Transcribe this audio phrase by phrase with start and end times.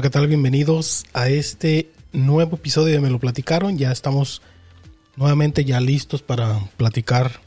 [0.00, 0.28] Hola, ¿qué tal?
[0.28, 3.76] Bienvenidos a este nuevo episodio de Me lo platicaron.
[3.76, 4.40] Ya estamos
[5.14, 7.42] nuevamente ya listos para platicar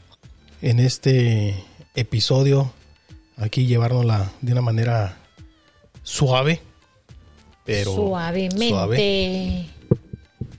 [0.62, 1.56] en este
[1.96, 2.72] episodio.
[3.36, 5.18] Aquí llevárnosla de una manera
[6.04, 6.60] suave,
[7.64, 8.68] pero Suavemente.
[8.68, 9.66] suave.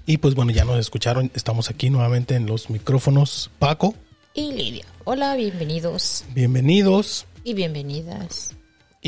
[0.06, 1.32] Y pues bueno, ya nos escucharon.
[1.34, 3.50] Estamos aquí nuevamente en los micrófonos.
[3.58, 3.96] Paco,
[4.34, 4.84] Y Lidia.
[5.06, 7.26] Hola, bienvenidos bienvenidos.
[7.46, 8.54] y bienvenidas.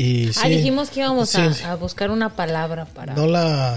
[0.00, 3.14] Y ah, sí, dijimos que íbamos a, sí, a buscar una palabra para...
[3.14, 3.76] No la,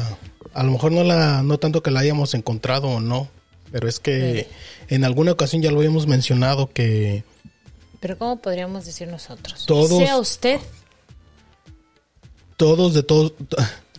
[0.53, 3.27] a lo mejor no la, no tanto que la hayamos encontrado o no,
[3.71, 4.47] pero es que
[4.87, 7.23] en alguna ocasión ya lo habíamos mencionado que
[7.99, 9.65] Pero ¿cómo podríamos decir nosotros?
[9.65, 10.59] Todos- Sea usted
[12.55, 13.33] todos de todos,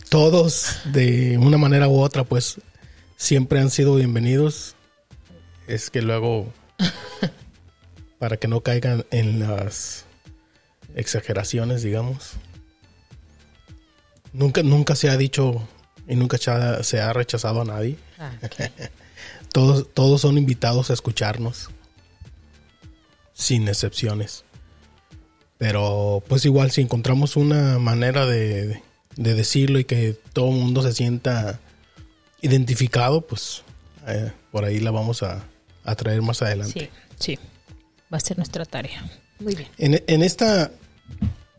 [0.07, 2.55] todos de una manera u otra, pues
[3.17, 4.75] siempre han sido bienvenidos.
[5.67, 6.47] Es que luego,
[8.19, 10.05] para que no caigan en las
[10.95, 12.31] exageraciones, digamos.
[14.31, 15.67] Nunca, nunca se ha dicho
[16.07, 17.97] y nunca se ha- rechazado a nadie.
[18.17, 18.31] Ah,
[19.51, 21.69] Todos, todos son invitados a escucharnos.
[23.33, 24.43] Sin excepciones.
[25.59, 28.81] Pero pues igual si encontramos una manera de,
[29.15, 31.59] de decirlo y que todo el mundo se sienta
[32.41, 33.61] identificado, pues
[34.07, 35.45] eh, por ahí la vamos a,
[35.83, 36.89] a traer más adelante.
[37.19, 37.39] sí, sí.
[38.11, 39.03] Va a ser nuestra tarea.
[39.39, 39.69] Muy bien.
[39.77, 40.71] En, en esta,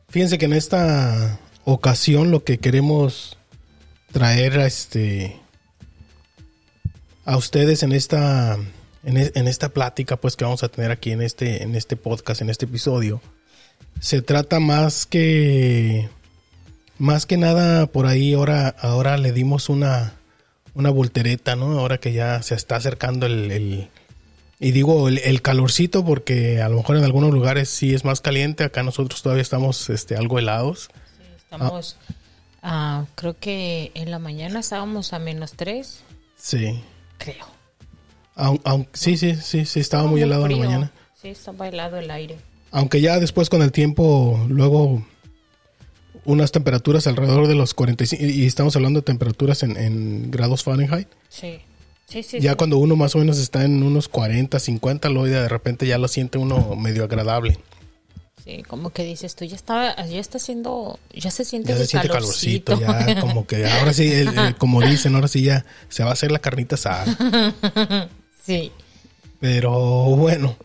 [0.09, 3.37] fíjense que en esta ocasión lo que queremos
[4.13, 5.37] traer a este
[7.25, 8.57] a ustedes en esta
[9.05, 11.97] en, e- en esta plática pues que vamos a tener aquí en este en este
[11.97, 13.21] podcast en este episodio
[14.01, 16.09] se trata más que
[16.99, 20.15] más que nada por ahí ahora ahora le dimos una
[20.75, 23.89] una voltereta no ahora que ya se está acercando el- el
[24.61, 28.21] y digo el, el calorcito porque a lo mejor en algunos lugares sí es más
[28.21, 28.65] caliente.
[28.65, 30.89] Acá nosotros todavía estamos este, algo helados.
[31.37, 31.97] Estamos...
[32.63, 36.03] ah, creo que en la mañana estábamos a menos tres,
[36.37, 36.81] Sí.
[37.19, 37.47] creo.
[38.37, 40.69] Aun- aun- sí, sí, sí, sí, estaba muy helado en la frío.
[40.71, 40.93] mañana.
[41.21, 42.37] Sí, estaba helado el aire.
[42.73, 45.07] Aunque ya después con el tiempo, luego
[46.25, 50.65] unas temperaturas alrededor de los 45, y y estamos hablando de temperaturas en, en grados
[50.65, 51.09] Fahrenheit.
[51.29, 51.59] Sí.
[52.09, 52.57] Sí, sí, ya sí.
[52.57, 56.07] cuando uno más o menos está en unos 40, 50, luego de repente ya lo
[56.09, 57.59] siente uno medio agradable.
[58.45, 61.87] Sí, como que dices tú, ya está, ya está haciendo, ya se siente Ya se
[61.87, 62.79] siente calorcito.
[62.79, 66.11] calorcito, ya como que ahora sí, el- el- como dicen, ahora sí ya se va
[66.11, 67.07] a hacer la carnita asada.
[68.47, 68.71] sí.
[69.41, 69.73] Pero
[70.17, 70.57] bueno,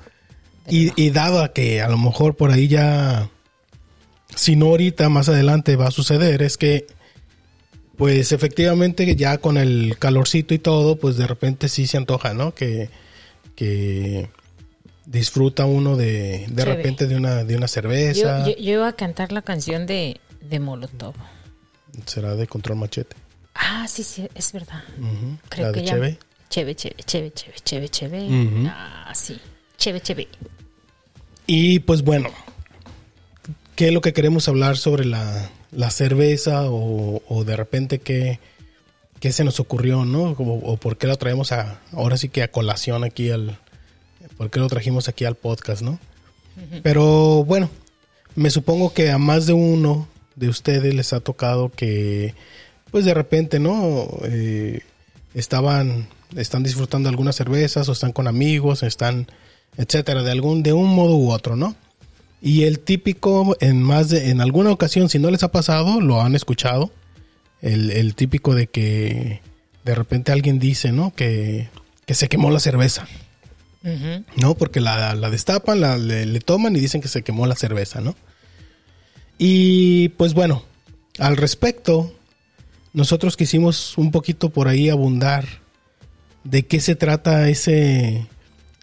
[0.67, 3.29] y, y dado a que a lo mejor por ahí ya,
[4.35, 6.85] si no ahorita, más adelante va a suceder, es que
[7.99, 12.55] pues efectivamente ya con el calorcito y todo, pues de repente sí se antoja, ¿no?
[12.55, 12.89] Que,
[13.57, 14.29] que
[15.05, 16.75] disfruta uno de, de Chévere.
[16.77, 18.47] repente de una, de una cerveza.
[18.47, 21.13] yo, yo iba a cantar la canción de, de Molotov.
[22.05, 23.17] Será de control machete.
[23.53, 24.81] Ah, sí, sí, es verdad.
[25.49, 25.93] Creo la que de ya.
[25.95, 26.19] Cheve.
[26.49, 28.27] Cheve, cheve, cheve, cheve, cheve, cheve.
[28.69, 29.37] Ah, sí.
[29.77, 30.29] Cheve, cheve.
[31.47, 32.29] Y pues bueno,
[33.75, 38.39] ¿qué es lo que queremos hablar sobre la, la cerveza o, o de repente qué,
[39.19, 40.31] qué se nos ocurrió, ¿no?
[40.31, 43.57] O, o por qué lo traemos a, ahora sí que a colación aquí al,
[44.37, 45.99] por qué lo trajimos aquí al podcast, ¿no?
[46.83, 47.69] Pero bueno,
[48.35, 52.35] me supongo que a más de uno de ustedes les ha tocado que,
[52.91, 54.09] pues de repente, ¿no?
[54.23, 54.81] Eh,
[55.33, 59.27] estaban, están disfrutando algunas cervezas o están con amigos, están,
[59.77, 61.75] etcétera, de algún, de un modo u otro, ¿no?
[62.41, 66.21] Y el típico, en más de, en alguna ocasión, si no les ha pasado, lo
[66.21, 66.91] han escuchado,
[67.61, 69.41] el, el típico de que
[69.83, 71.13] de repente alguien dice, ¿no?
[71.13, 71.69] Que,
[72.05, 73.07] que se quemó la cerveza.
[74.35, 74.55] ¿no?
[74.55, 78.01] Porque la, la destapan, la, le, le toman y dicen que se quemó la cerveza,
[78.01, 78.15] ¿no?
[79.37, 80.63] Y pues bueno,
[81.17, 82.13] al respecto,
[82.93, 85.45] nosotros quisimos un poquito por ahí abundar
[86.43, 88.27] de qué se trata ese,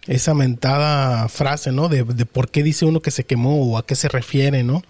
[0.07, 1.89] esa mentada frase, ¿no?
[1.89, 4.81] De, por qué dice uno que se quemó o a qué se refiere, ¿no?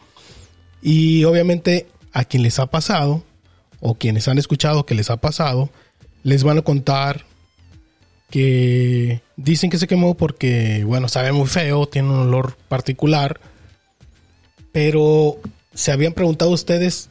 [0.82, 3.24] Y obviamente a quien les ha pasado
[3.80, 5.70] o quienes han escuchado que les ha pasado,
[6.24, 7.26] les van a contar
[8.30, 13.40] que dicen que se quemó porque, bueno, sabe muy feo, tiene un olor particular,
[14.72, 15.38] pero
[15.74, 17.10] se habían preguntado ustedes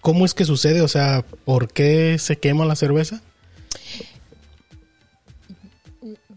[0.00, 3.22] cómo es que sucede, o sea, ¿por qué se quema la cerveza?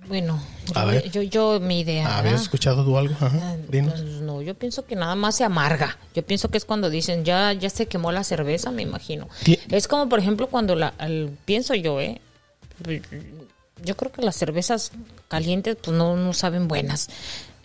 [0.08, 0.42] Bueno,
[0.76, 1.12] A yo, ver.
[1.12, 2.18] yo, yo, mi idea.
[2.18, 3.14] ¿Habías escuchado tú algo?
[3.16, 3.94] Ajá, Ah, dinos.
[3.94, 5.98] pues no, yo pienso que nada más se amarga.
[6.14, 9.28] Yo pienso que es cuando dicen ya ya se quemó la cerveza, me imagino.
[9.70, 12.20] Es como por ejemplo cuando la al- pienso yo, eh.
[13.84, 14.92] Yo creo que las cervezas
[15.28, 17.10] calientes pues no, no saben buenas.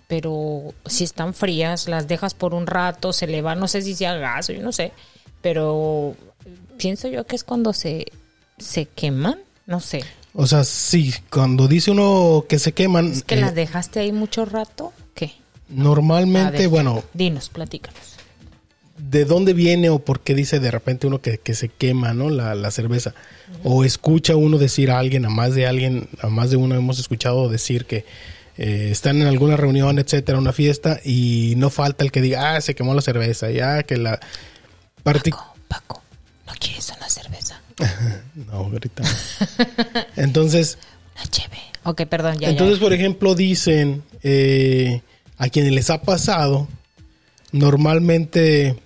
[0.07, 3.95] Pero si están frías, las dejas por un rato, se le va, no sé si
[3.95, 4.93] sea gas yo no sé.
[5.43, 6.17] Pero
[6.79, 8.07] pienso yo que es cuando se,
[8.59, 10.03] se queman, no sé.
[10.35, 14.13] O sea, sí, cuando dice uno que se queman, Es que eh, las dejaste ahí
[14.13, 15.33] mucho rato, ¿qué?
[15.69, 17.99] Normalmente, ver, bueno, Dinos, platícanos.
[18.99, 22.31] de dónde viene o por qué dice de repente uno que, que se quema, ¿no?
[22.31, 23.15] La, la cerveza.
[23.65, 26.99] O escucha uno decir a alguien, a más de alguien, a más de uno hemos
[26.99, 28.05] escuchado decir que
[28.59, 32.61] eh, están en alguna reunión, etcétera, una fiesta, y no falta el que diga, ah,
[32.61, 34.19] se quemó la cerveza, ya que la...
[35.05, 36.03] parti- Paco, Paco,
[36.47, 37.58] ¿no quieres una cerveza?
[38.47, 39.03] No, ahorita.
[40.17, 40.79] Entonces,
[41.17, 41.59] Una.
[41.85, 42.85] Ok, perdón, ya, Entonces, ya.
[42.85, 45.01] por ejemplo, dicen eh,
[45.37, 46.69] a quienes les ha pasado,
[47.53, 48.77] normalmente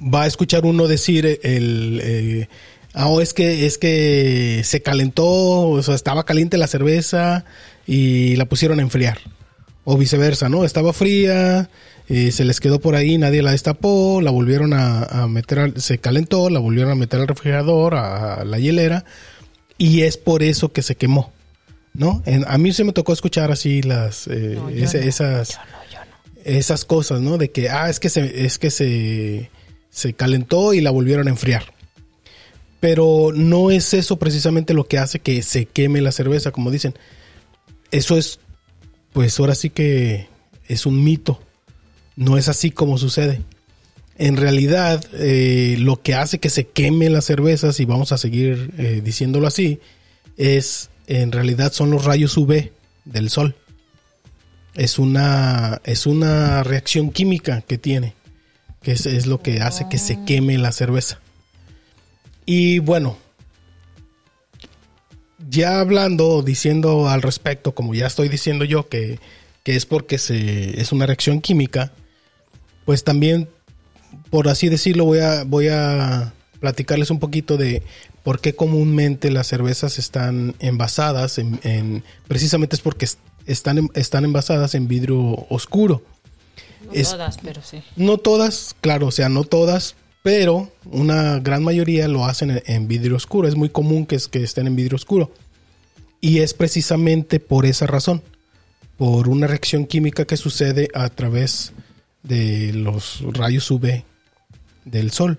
[0.00, 2.48] va a escuchar uno decir el eh,
[2.94, 7.44] ah, oh, es que es que se calentó, o sea, estaba caliente la cerveza
[7.86, 9.18] y la pusieron a enfriar.
[9.86, 10.64] O viceversa, ¿no?
[10.64, 11.68] Estaba fría,
[12.08, 15.80] eh, se les quedó por ahí, nadie la destapó, la volvieron a, a meter, al-
[15.80, 19.04] se calentó, la volvieron a meter al refrigerador, a, a la hielera,
[19.78, 21.32] y es por eso que se quemó,
[21.94, 22.22] ¿no?
[22.26, 25.48] En- a mí se me tocó escuchar así las, eh, No, yo ese- no, esas
[25.50, 26.40] yo no, yo no.
[26.58, 27.38] esas cosas, ¿no?
[27.38, 29.50] De que, ah, es que se, es que se,
[29.90, 31.64] se calentó y la volvieron a enfriar.
[32.80, 36.94] Pero no es eso precisamente lo que hace que se queme la cerveza, como dicen.
[37.90, 38.40] Eso es,
[39.14, 40.28] pues ahora sí que
[40.68, 41.40] es un mito.
[42.16, 43.42] No es así como sucede.
[44.16, 48.72] En realidad, eh, lo que hace que se queme la cerveza, si vamos a seguir
[48.78, 49.80] eh, diciéndolo así,
[50.36, 52.70] es, en realidad son los rayos UV
[53.04, 53.56] del sol
[54.74, 58.14] es una, es una reacción química que tiene,
[58.82, 61.20] que es, es lo que hace que se queme la cerveza.
[62.44, 63.16] Y bueno,
[65.48, 69.18] ya hablando, diciendo al respecto, como ya estoy diciendo yo, que,
[69.62, 71.92] que es porque se, es una reacción química,
[72.84, 73.48] pues también,
[74.30, 77.82] por así decirlo, voy a, voy a platicarles un poquito de
[78.22, 84.24] por qué comúnmente las cervezas están envasadas en, en- precisamente es porque es- están, están
[84.24, 85.20] envasadas en vidrio
[85.50, 86.02] oscuro.
[86.86, 87.82] No es- todas, pero sí.
[87.96, 92.88] No todas, claro, o sea, no todas, pero una gran mayoría lo hacen en, en
[92.88, 93.46] vidrio oscuro.
[93.46, 95.30] Es muy común que, es, que estén en vidrio oscuro.
[96.22, 98.22] Y es precisamente por esa razón,
[98.96, 101.72] por una reacción química que sucede a través
[102.24, 104.02] de los rayos UV
[104.84, 105.38] del sol.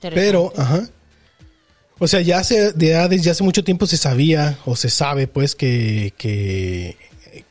[0.00, 0.88] Pero, ajá.
[1.98, 5.54] O sea, ya hace, ya desde hace mucho tiempo se sabía o se sabe, pues,
[5.54, 6.96] que, que,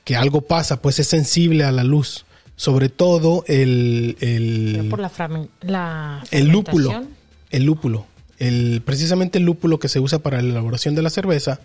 [0.03, 2.25] que algo pasa, pues es sensible a la luz.
[2.56, 7.06] Sobre todo el, el, Pero por la, framen- la el lúpulo.
[7.51, 8.06] El lúpulo.
[8.38, 11.59] El, precisamente el lúpulo que se usa para la elaboración de la cerveza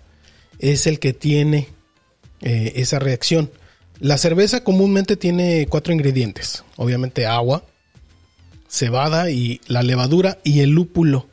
[0.59, 1.69] es el que tiene
[2.43, 3.51] eh, esa reacción.
[4.01, 6.65] La cerveza comúnmente tiene cuatro ingredientes.
[6.77, 7.65] Obviamente agua,
[8.69, 11.27] cebada y la levadura y el lúpulo.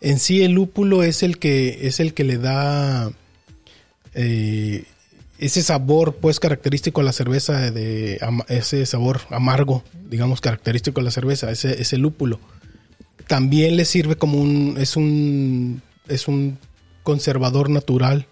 [0.00, 3.10] En sí el lúpulo es el que es el que le da
[4.12, 4.84] eh,
[5.38, 7.72] ese sabor pues característico a la cerveza
[8.48, 12.38] ese sabor amargo, digamos característico a la cerveza, ese, ese lúpulo.
[13.26, 16.58] También le sirve como un es un es un
[17.02, 18.26] conservador natural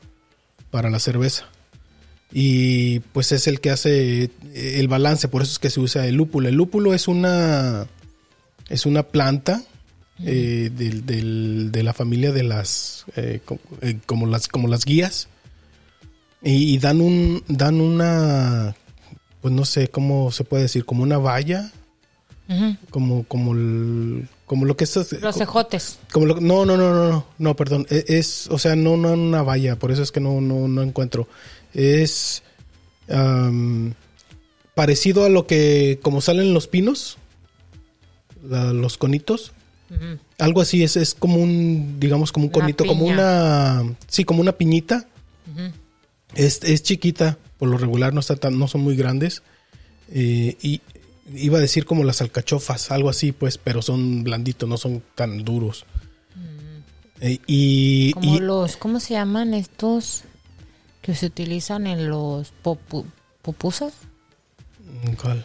[0.70, 1.48] para la cerveza.
[2.32, 6.14] Y pues es el que hace el balance, por eso es que se usa el
[6.14, 6.48] lúpulo.
[6.48, 7.86] El lúpulo es una
[8.68, 9.62] es una planta
[10.24, 13.40] eh, del- del- de la familia de las eh,
[13.80, 15.28] eh, como las como las guías
[16.42, 18.76] y, y dan un dan una
[19.40, 21.70] pues no sé cómo se puede decir como una valla
[22.90, 25.98] como como el- como lo que es Los ejotes.
[26.12, 29.12] como lo- no no no no no no perdón E- es, o sea no no
[29.14, 31.26] una valla por eso es que no no no encuentro
[31.74, 32.42] es
[34.74, 37.18] parecido a lo que como salen los pinos
[38.42, 39.52] la- los conitos
[40.38, 44.52] algo así es es como un digamos como un conito como una sí como una
[44.52, 45.06] piñita
[46.34, 49.42] es, es chiquita, por lo regular no está tan, no son muy grandes.
[50.10, 50.80] Eh, y
[51.34, 55.44] iba a decir como las alcachofas, algo así, pues, pero son blanditos, no son tan
[55.44, 55.84] duros.
[57.20, 58.20] Eh, y, Mm.
[58.20, 60.22] Como y- los, ¿cómo se llaman estos
[61.02, 63.04] que se utilizan en los popu-
[63.42, 63.92] pupusas?
[65.20, 65.44] ¿cuál?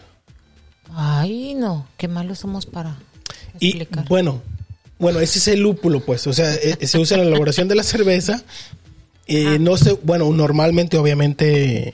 [0.93, 2.97] Ay, no, qué malos somos para
[3.59, 4.07] Y, explicar.
[4.07, 4.41] bueno,
[4.99, 7.75] bueno, ese es el lúpulo, pues, o sea, eh, se usa en la elaboración de
[7.75, 8.43] la cerveza.
[9.27, 11.93] Eh, no sé, bueno, normalmente, obviamente,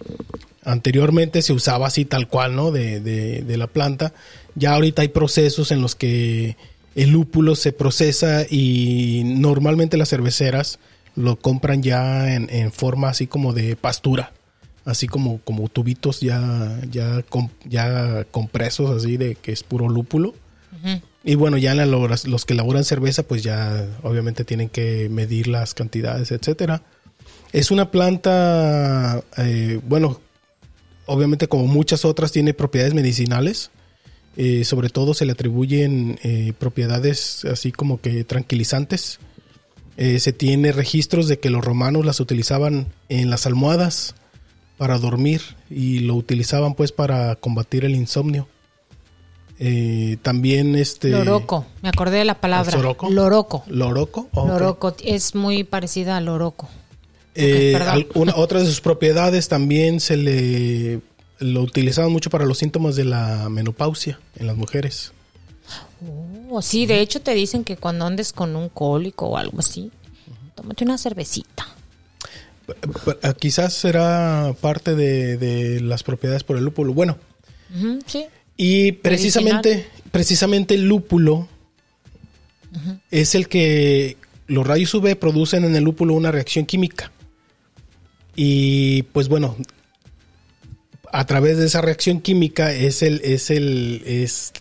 [0.64, 2.72] anteriormente se usaba así tal cual, ¿no?
[2.72, 4.14] De, de, de la planta.
[4.56, 6.56] Ya ahorita hay procesos en los que
[6.96, 10.78] el lúpulo se procesa y normalmente las cerveceras
[11.16, 14.32] lo compran ya en, en forma así como de pastura.
[14.86, 17.24] Así como, como tubitos ya, ya,
[17.66, 20.36] ya compresos así de que es puro lúpulo.
[21.24, 25.74] Y bueno, ya la- los que elaboran cerveza, pues ya obviamente tienen que medir las
[25.74, 26.82] cantidades, etcétera.
[27.54, 30.20] Es una planta, eh, bueno,
[31.06, 33.72] obviamente como muchas otras tiene propiedades medicinales.
[34.36, 39.20] Eh, sobre todo se le atribuyen eh, propiedades así como que tranquilizantes.
[39.98, 44.16] Eh, se tiene registros de que los romanos las utilizaban en las almohadas
[44.78, 48.48] para dormir y lo utilizaban pues para combatir el insomnio.
[49.60, 52.72] Eh, también este Loroco, me acordé de la palabra.
[52.72, 53.10] ¿Soroco?
[53.10, 53.64] Loroco.
[53.68, 54.28] loroco.
[54.34, 56.68] Loroco es muy parecida al loroco.
[57.36, 57.80] Eh,
[58.16, 61.02] una- otra de sus propiedades también se le
[61.40, 65.14] lo utilizaban mucho para los síntomas de la menopausia en las mujeres.
[66.56, 69.90] Oh, sí, de hecho te dicen que cuando andes con un cólico o algo así,
[70.54, 71.66] tómate una cervecita.
[72.68, 76.94] P- p- Quizás será parte de, de las propiedades por el lúpulo.
[76.94, 77.18] Bueno,
[78.06, 78.26] sí.
[78.56, 81.48] y precisamente, precisamente el lúpulo
[83.10, 87.12] es el que los rayos UV producen en el lúpulo una reacción química.
[88.36, 89.56] Y pues bueno,
[91.12, 94.54] a través de esa reacción química es el, es el, es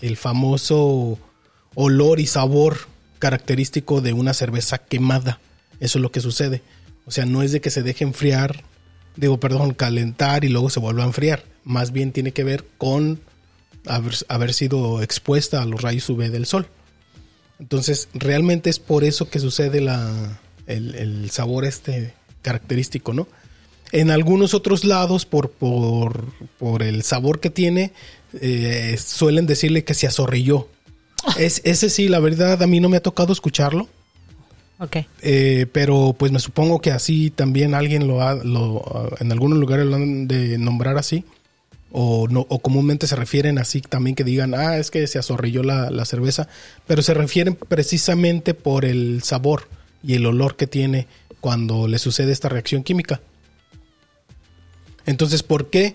[0.00, 1.18] el famoso
[1.74, 2.78] olor y sabor
[3.18, 5.40] característico de una cerveza quemada.
[5.80, 6.62] Eso es lo que sucede.
[7.06, 8.64] O sea, no es de que se deje enfriar,
[9.16, 11.44] digo, perdón, calentar y luego se vuelva a enfriar.
[11.64, 13.20] Más bien tiene que ver con
[13.86, 16.68] haber, haber sido expuesta a los rayos UV del sol.
[17.58, 23.28] Entonces, realmente es por eso que sucede la, el, sabor este característico, ¿no?
[23.92, 26.24] En algunos otros lados, por, por,
[26.58, 27.92] por el sabor que tiene,
[28.40, 30.68] eh, suelen decirle que se azorrilló.
[31.38, 33.88] Es, ese sí, la verdad, a mí no me ha tocado escucharlo.
[34.78, 34.96] Ok.
[35.22, 39.86] Eh, pero pues me supongo que así también alguien lo ha, lo, en algunos lugares
[39.86, 41.24] lo han de nombrar así.
[41.96, 45.62] O, no, o comúnmente se refieren así también que digan, ah, es que se azorrilló
[45.62, 46.48] la, la cerveza.
[46.86, 49.68] Pero se refieren precisamente por el sabor
[50.02, 51.06] y el olor que tiene
[51.40, 53.20] cuando le sucede esta reacción química.
[55.06, 55.94] Entonces, ¿por qué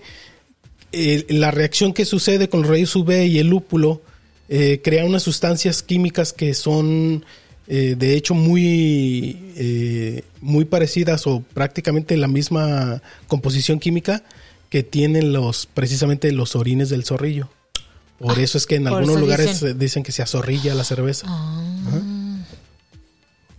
[0.92, 4.02] eh, la reacción que sucede con los rayos UV y el lúpulo
[4.50, 7.24] eh, crea unas sustancias químicas que son
[7.68, 14.24] eh, de hecho muy, eh, muy parecidas o prácticamente la misma composición química
[14.68, 17.48] que tienen los precisamente los orines del zorrillo.
[18.18, 19.68] Por eso es que en algunos lugares dicen.
[19.68, 19.78] dicen.
[19.78, 21.26] dicen que se azorrilla la cerveza.
[21.28, 22.44] Ah,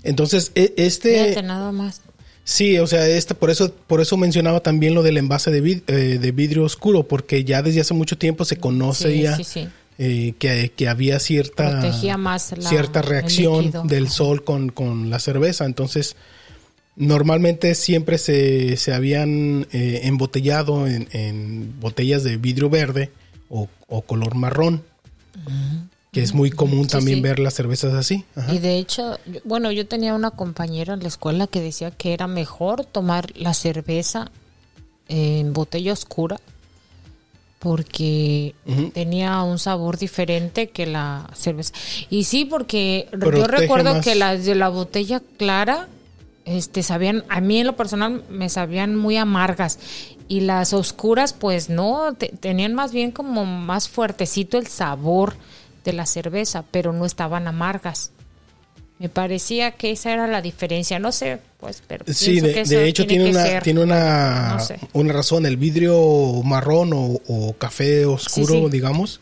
[0.03, 1.23] Entonces, e- este...
[1.29, 2.01] fíjate nada más.
[2.43, 5.83] Sí, o sea, este, por eso, por eso mencionaba también lo del envase de, vid-
[5.87, 9.43] eh, de vidrio oscuro, porque ya desde hace mucho tiempo se conoce Sí, ya sí,
[9.43, 9.69] sí.
[10.03, 15.19] Eh, que, que había cierta, Protegía más la- cierta reacción del sol con, con la
[15.19, 15.65] cerveza.
[15.65, 16.15] Entonces,
[16.95, 23.11] normalmente siempre se, se habían eh, embotellado en, en botellas de vidrio verde
[23.49, 24.83] o, o color marrón,
[26.11, 27.21] que es muy común Sí, también sí.
[27.21, 28.25] ver las cervezas así.
[28.35, 28.53] Ajá.
[28.53, 32.27] Y de hecho, bueno, yo tenía una compañera en la escuela que decía que era
[32.27, 34.31] mejor tomar la cerveza
[35.07, 36.39] en botella oscura
[37.61, 38.55] porque
[38.93, 41.73] tenía un sabor diferente que la cerveza.
[42.09, 44.03] Y sí, porque yo recuerdo más.
[44.03, 45.87] que las de la botella clara
[46.43, 49.77] este sabían a mí en lo personal me sabían muy amargas
[50.27, 55.35] y las oscuras pues no te- tenían más bien como más fuertecito el sabor
[55.85, 58.11] de la cerveza pero no estaban amargas
[59.01, 62.75] me parecía que esa era la diferencia no sé pues pero Sí, de, que eso
[62.75, 63.63] de hecho tiene, una, ser.
[63.63, 64.79] tiene una, No sé.
[64.93, 65.45] una razón.
[65.45, 68.69] El vidrio marrón o, o café oscuro, Sí, sí.
[68.71, 69.19] digamos,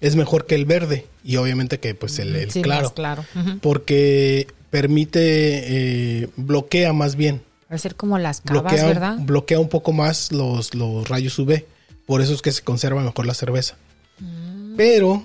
[0.00, 1.06] es mejor que el verde.
[1.24, 2.92] Y obviamente que pues el, el Sí, claro.
[2.92, 3.24] claro.
[3.62, 7.40] Porque permite, eh, bloquea más bien.
[7.70, 11.38] Va a ser como las cavas Bloquea, verdad bloquea un poco más los, los rayos
[11.38, 11.64] UV.
[12.06, 13.76] Por eso es que se conserva mejor la cerveza.
[14.20, 14.76] Mm.
[14.76, 15.24] Pero,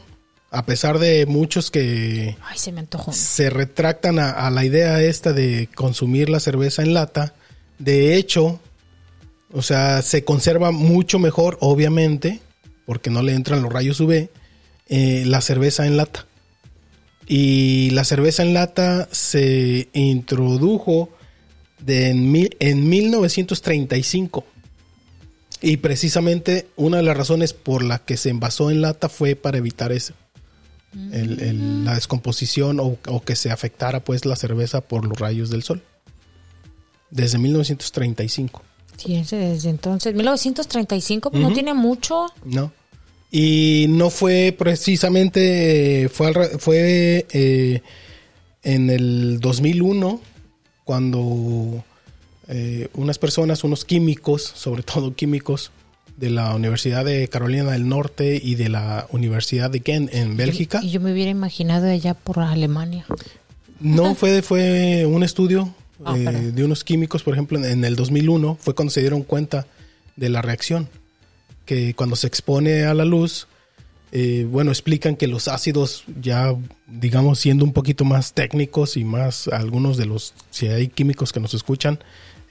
[0.54, 5.02] a pesar de muchos que ay se me antojó se retractan a, a la idea
[5.02, 7.34] esta de consumir la cerveza en lata.
[7.80, 8.60] De hecho,
[9.52, 12.40] o sea, se conserva mucho mejor, obviamente,
[12.86, 14.30] porque no le entran los rayos UV,
[14.90, 16.28] eh, la cerveza en lata.
[17.28, 21.10] Y la cerveza en lata se introdujo
[21.80, 24.46] de en, mil- en 1935.
[25.62, 29.58] Y precisamente una de las razones por la que se envasó en lata fue para
[29.58, 30.14] evitar eso
[31.12, 35.50] el- el- la descomposición o, o que se afectara pues la cerveza por los rayos
[35.50, 35.82] del sol.
[37.10, 38.62] Desde 1935,
[38.98, 42.72] Sí, desde entonces 1935 pues no tiene mucho ¿no?
[43.32, 47.82] Y no fue precisamente, fue, fue eh,
[48.62, 50.22] en el 2001
[50.84, 51.84] cuando
[52.48, 55.72] eh, unas personas, unos químicos, sobre todo químicos,
[56.18, 60.80] de la Universidad de Carolina del Norte y de la Universidad de Kent en Bélgica.
[60.84, 63.06] Y yo me hubiera imaginado allá por Alemania.
[63.80, 65.74] No, fue, fue un estudio
[66.06, 69.24] Ah, eh, de unos químicos, por ejemplo, en- en el 2001 fue cuando se dieron
[69.24, 69.68] cuenta
[70.18, 70.90] de la reacción,
[71.66, 73.48] que cuando se expone a la luz,
[74.12, 76.54] eh, bueno, explican que los ácidos ya,
[76.88, 81.40] digamos, siendo un poquito más técnicos y más algunos de los, si hay químicos que
[81.40, 82.00] nos escuchan,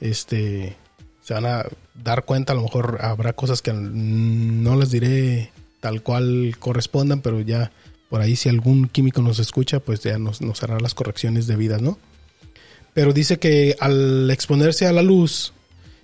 [0.01, 0.77] este,
[1.23, 1.65] se van a
[1.95, 7.41] dar cuenta, a lo mejor habrá cosas que no les diré tal cual correspondan, pero
[7.41, 7.71] ya
[8.09, 11.81] por ahí si algún químico nos escucha, pues ya nos, nos hará las correcciones debidas,
[11.81, 11.99] ¿no?
[12.93, 15.55] Pero dice que al exponerse a la luz,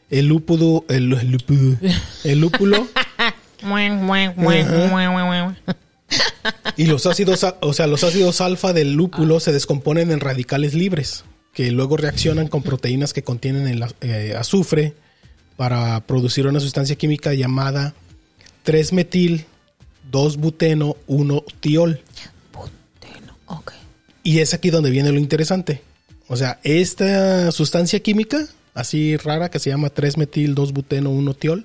[0.08, 1.76] el lúpulo, el, el lúpulo,
[2.24, 2.88] el lúpulo
[6.76, 11.24] y los ácidos, o sea, los ácidos alfa del lúpulo se descomponen en radicales libres,
[11.52, 14.94] que luego reaccionan con proteínas que contienen el eh, azufre
[15.58, 17.92] para producir una sustancia química llamada
[18.64, 19.44] 3-metil
[20.08, 22.00] 2-buteno 1-tiol.
[22.52, 23.72] Buteno, ok.
[24.22, 25.82] Y es aquí donde viene lo interesante.
[26.28, 31.64] O sea, esta sustancia química, así rara, que se llama 3-metil 2-buteno 1-tiol,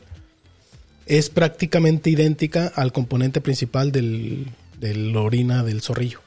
[1.06, 4.48] es prácticamente idéntica al componente principal del,
[4.80, 6.20] de la orina del zorrillo.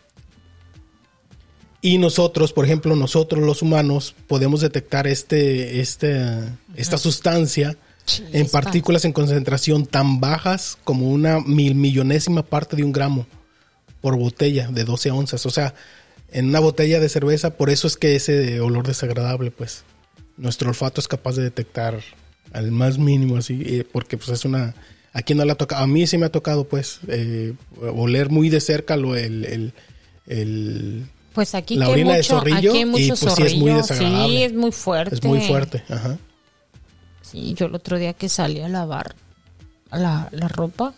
[1.82, 6.26] Y nosotros, por ejemplo, nosotros los humanos podemos detectar este, este,
[6.74, 7.76] esta sustancia
[8.32, 13.26] en partículas en concentración tan bajas como una mil millonésima parte de un gramo
[14.00, 15.44] por botella de 12 onzas.
[15.46, 15.74] O sea,
[16.32, 19.84] en una botella de cerveza, por eso es que ese olor desagradable, pues,
[20.36, 22.00] nuestro olfato es capaz de detectar
[22.52, 24.74] al más mínimo, así, eh, porque pues es una...
[25.12, 28.48] Aquí no le ha tocado, a mí sí me ha tocado, pues, eh, oler muy
[28.50, 29.72] de cerca lo, el, el,
[30.26, 33.58] el- Pues aquí La de mucho, zorrillo, aquí hay mucho y, pues, sí es zorrillo.
[33.58, 34.26] muy desagradable.
[34.38, 35.14] Sí, es muy fuerte.
[35.16, 35.84] es muy fuerte.
[35.90, 36.18] Ajá.
[37.20, 39.14] Sí, yo el otro día que salí a lavar
[39.92, 40.94] la, la ropa,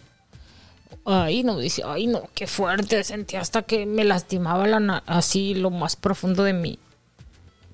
[1.04, 5.70] ay, no, dice, ay, no, qué fuerte, sentí hasta que me lastimaba la, así lo
[5.70, 6.78] más profundo de mi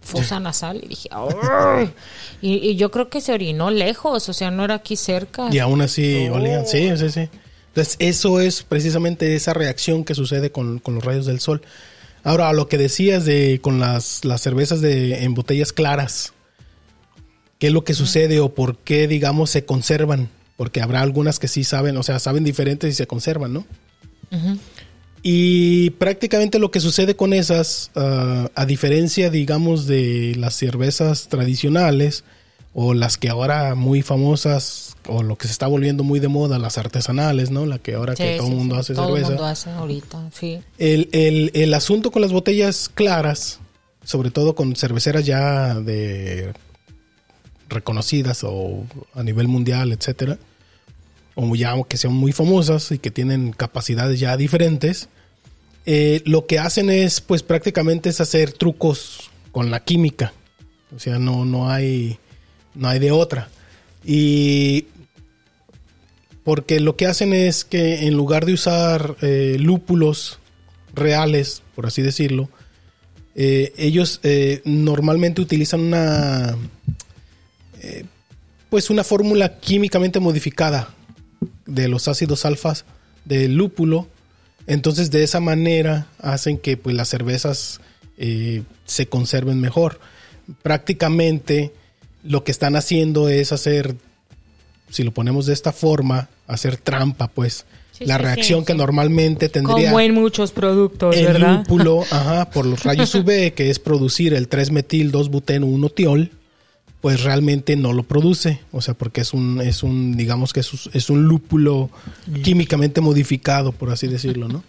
[0.01, 1.93] fosa nasal y dije, ay.
[2.41, 5.51] Y, y yo creo que se orinó lejos, o sea, no era aquí cerca.
[5.53, 6.65] Y aún así Oh.
[6.65, 7.29] sí, sí, sí.
[7.69, 11.61] Entonces, eso es precisamente esa reacción que sucede con, con los rayos del sol.
[12.25, 16.33] Ahora, lo que decías de con las, las cervezas de, en botellas claras,
[17.59, 20.31] ¿qué es lo que sucede o por qué, digamos, se conservan?
[20.57, 23.67] Porque habrá algunas que sí saben, o sea, saben diferentes y se conservan, ¿no?
[25.23, 32.25] Y prácticamente lo que sucede con esas, ah, a diferencia, digamos, de las cervezas tradicionales
[32.75, 36.59] o las que ahora muy famosas o lo que se está volviendo muy de moda,
[36.59, 37.67] las artesanales, ¿no?
[37.67, 39.29] La que ahora Sí, que todo el sí, mundo sí, hace Todo el cerveza.
[39.29, 40.59] mundo hace ahorita, sí.
[40.79, 43.61] El, el- el asunto con las botellas claras,
[44.05, 46.53] sobre todo con cerveceras ya de
[47.69, 48.85] reconocidas o
[49.15, 50.39] a nivel mundial, etcétera,
[51.35, 55.09] o ya que sean muy famosas y que tienen capacidades ya diferentes,
[55.87, 60.33] eh, lo que hacen es, pues prácticamente es hacer trucos con la química.
[60.95, 62.19] O sea, no, no hay,
[62.75, 63.49] no hay de otra.
[64.05, 64.87] Y
[66.45, 70.39] porque lo que hacen es que en lugar de usar eh, lúpulos
[70.95, 72.51] reales, por así decirlo,
[73.35, 76.57] eh, ellos eh, normalmente utilizan una
[78.71, 80.95] pues una fórmula químicamente modificada
[81.67, 82.87] de los ácidos alfas
[83.27, 84.09] del lúpulo.
[84.67, 87.81] Entonces de esa manera hacen que pues las cervezas
[88.17, 90.01] se conserven mejor.
[90.63, 91.73] Prácticamente
[92.25, 93.95] lo que están haciendo es hacer,
[94.91, 97.65] si lo ponemos de esta forma, hacer trampa, pues.
[97.93, 101.59] Sí, la sí, reacción sí, que normalmente tendría Como en muchos productos, el ¿verdad?
[101.59, 106.31] lúpulo, ajá, por los rayos UV, que es producir el 3-metil 2-buteno 1-tiol,
[107.01, 108.59] pues realmente no lo produce.
[108.73, 111.89] O sea, porque es un, es un digamos que es, un- es un lúpulo
[112.43, 114.65] químicamente modificado, por así decirlo, ¿no?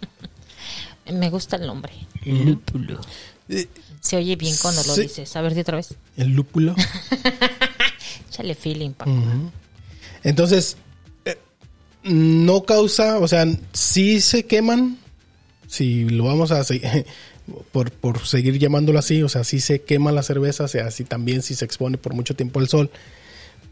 [1.12, 1.92] Me gusta el nombre.
[2.24, 3.00] Lúpulo.
[3.48, 3.68] Eh,
[4.00, 5.02] Se oye bien cuando lo Sí.
[5.02, 5.34] dices.
[5.36, 5.94] A ver, de otra vez.
[6.16, 6.74] El lúpulo.
[8.28, 9.10] Échale feeling, papá.
[10.22, 10.76] Entonces,
[11.24, 11.36] eh,
[12.02, 14.98] no causa, o sea, sí se queman,
[15.68, 17.06] si lo vamos a seguir,
[17.72, 21.04] por, por seguir llamándolo así, o sea, sí se quema la cerveza, o sea, sí
[21.04, 22.90] también si se expone por mucho tiempo al sol,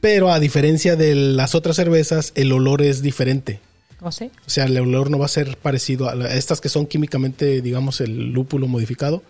[0.00, 3.60] pero a diferencia de las otras cervezas, el olor es diferente.
[4.04, 4.30] ¿O sí?
[4.46, 7.62] O sea, el olor no va a ser parecido a la- estas que son químicamente,
[7.62, 9.22] digamos, el lúpulo modificado.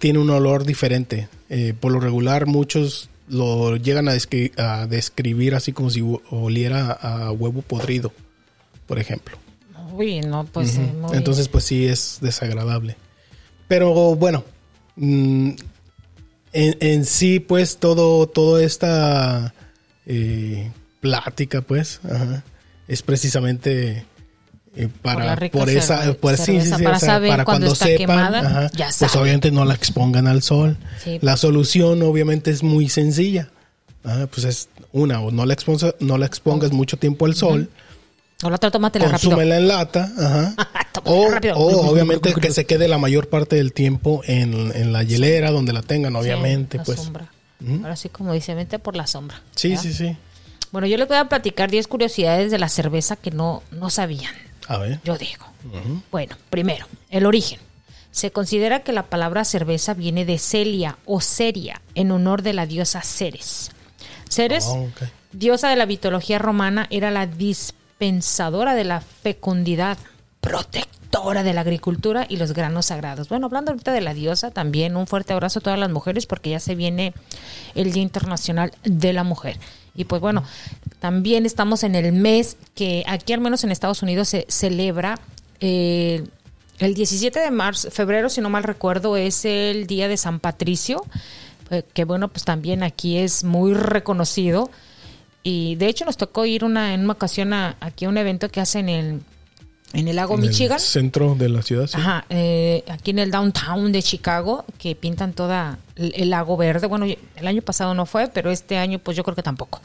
[0.00, 1.28] Tiene un olor diferente.
[1.48, 6.90] Eh, por lo regular, muchos lo llegan a, descri- a describir así como si oliera
[6.90, 8.12] a huevo podrido,
[8.86, 9.36] por ejemplo.
[9.92, 10.78] Uy, no, pues.
[10.78, 12.96] muy- Entonces, pues sí es desagradable.
[13.68, 14.44] Pero bueno,
[14.96, 15.50] mm,
[16.52, 19.54] en, en sí, pues todo, todo esta,
[20.06, 22.42] eh, plática, pues, ajá,
[22.92, 24.04] es precisamente
[24.76, 27.30] eh, Por para rica por esa por sí, sí, cerveza, sí, para o sea, saber
[27.30, 30.76] para cuando sepan, quemada, ajá, ya pues obviamente no la expongan al sol.
[31.20, 33.50] La solución obviamente es muy sencilla.
[34.04, 37.68] Ajá, pues es una o no la expongas no la expongas mucho tiempo al sol.
[38.44, 39.30] O la otra, tómatela rápido.
[39.30, 40.54] consúmela en lata, ajá.
[41.04, 45.50] O, o obviamente que se quede la mayor parte del tiempo en, en la hielera
[45.50, 47.00] donde la tengan, obviamente, la pues.
[47.00, 47.30] sombra.
[47.64, 47.76] Ujú.
[47.82, 49.40] Ahora sí, como dice, vente por la sombra.
[49.54, 49.82] Sí, ¿verdad?
[49.82, 50.16] sí, sí.
[50.72, 54.34] Bueno, yo les voy a platicar 10 curiosidades de la cerveza que no, no sabían,
[54.68, 55.00] A ver.
[55.04, 55.46] yo digo.
[56.10, 57.60] Bueno, primero, el origen.
[58.10, 62.66] Se considera que la palabra cerveza viene de Celia o Ceria, en honor de la
[62.66, 63.70] diosa Ceres.
[64.28, 65.02] Ceres, Oh, ok.
[65.32, 69.96] diosa de la mitología romana, era la dispensadora de la fecundidad,
[70.40, 73.28] protectora de la agricultura y los granos sagrados.
[73.28, 76.50] Bueno, hablando ahorita de la diosa, también un fuerte abrazo a todas las mujeres porque
[76.50, 77.14] ya se viene
[77.74, 79.58] el Día Internacional de la Mujer.
[79.94, 80.42] Y pues bueno,
[81.00, 85.18] también estamos en el mes que aquí al menos en Estados Unidos se celebra
[85.60, 86.24] eh,
[86.78, 91.04] el 17 de marzo, febrero, si no mal recuerdo, es el Día de San Patricio,
[91.70, 94.70] eh, que bueno, pues también aquí es muy reconocido.
[95.44, 98.48] Y de hecho nos tocó ir una, en una ocasión a, aquí a un evento
[98.48, 99.24] que hacen en,
[99.92, 100.80] en el lago En el Michigan.
[100.80, 101.96] centro de la ciudad, sí.
[101.98, 106.86] Ajá, eh, aquí en el downtown de Chicago, que pintan toda el, el lago verde.
[106.86, 109.80] Bueno, el año pasado no fue, pero este año pues yo creo que tampoco.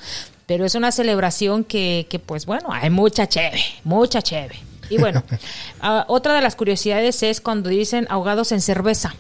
[0.46, 4.56] Pero es una celebración que, que pues bueno, hay mucha cheve, mucha cheve.
[4.90, 5.24] Y bueno,
[5.82, 9.14] ah, otra de las curiosidades es cuando dicen ahogados en cerveza.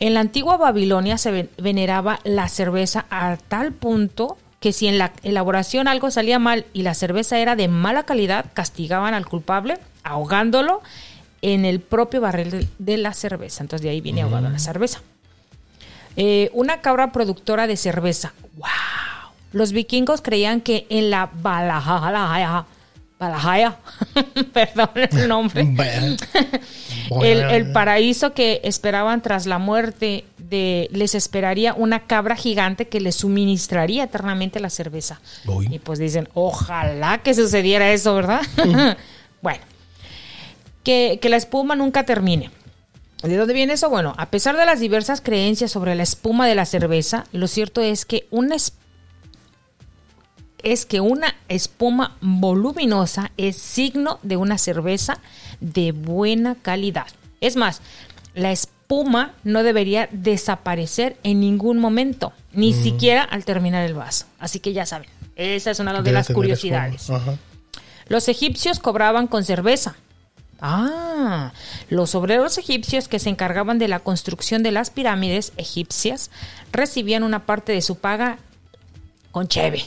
[0.00, 4.96] En la antigua Babilonia se ven- veneraba la cerveza a tal punto que si en
[4.96, 9.78] la elaboración algo salía mal y la cerveza era de mala calidad, castigaban al culpable
[10.04, 10.80] ahogándolo
[11.42, 13.62] en el propio barril de, la cerveza.
[13.62, 15.02] Entonces de ahí viene ahogado la cerveza.
[16.16, 18.32] Eh, una cabra productora de cerveza.
[18.56, 19.32] ¡Wow!
[19.52, 22.64] Los vikingos creían que en la Valhalla,
[23.18, 23.76] Valhalla,
[24.54, 25.60] perdón el nombre,
[27.20, 33.00] el, el paraíso que esperaban tras la muerte de les esperaría una cabra gigante que
[33.00, 35.20] les suministraría eternamente la cerveza.
[35.70, 38.42] Y pues dicen, ojalá que sucediera eso, ¿verdad?
[39.42, 39.64] bueno,
[40.84, 42.50] que, que la espuma nunca termine.
[43.22, 43.90] ¿De dónde viene eso?
[43.90, 47.80] Bueno, a pesar de las diversas creencias sobre la espuma de la cerveza, lo cierto
[47.80, 48.74] es que una es,
[50.62, 55.18] es que una espuma voluminosa es signo de una cerveza
[55.60, 57.06] de buena calidad.
[57.40, 57.80] Es más,
[58.34, 58.73] la espuma
[59.44, 64.26] no debería desaparecer en ningún momento, ni siquiera al terminar el vaso.
[64.38, 67.10] Así que ya saben, esa es una de Debe las curiosidades.
[67.10, 67.36] Ajá.
[68.08, 69.96] Los egipcios cobraban con cerveza.
[70.60, 71.52] Ah,
[71.90, 76.30] los obreros egipcios que se encargaban de la construcción de las pirámides egipcias
[76.72, 78.38] recibían una parte de su paga
[79.30, 79.84] con cheve.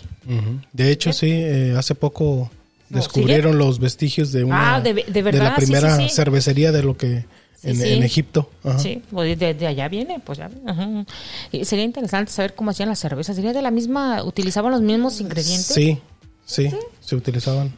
[0.74, 2.52] De hecho, sí, eh, hace poco
[2.90, 6.16] descubrieron los vestigios de una Ah, de- de verdad, la sí, primera sí, sí.
[6.16, 7.26] cervecería de lo que
[7.62, 7.94] Sí, en, sí.
[7.94, 8.50] en Egipto.
[8.64, 8.80] Ajá.
[8.80, 10.50] Sí, pues de, de allá viene, pues ya.
[10.66, 11.06] ajá.
[11.52, 13.36] Y sería interesante saber cómo hacían las cervezas.
[13.36, 15.66] ¿Sería de la misma, utilizaban los mismos ingredientes?
[15.66, 16.00] Sí,
[16.46, 16.70] sí,
[17.02, 17.74] se utilizaban.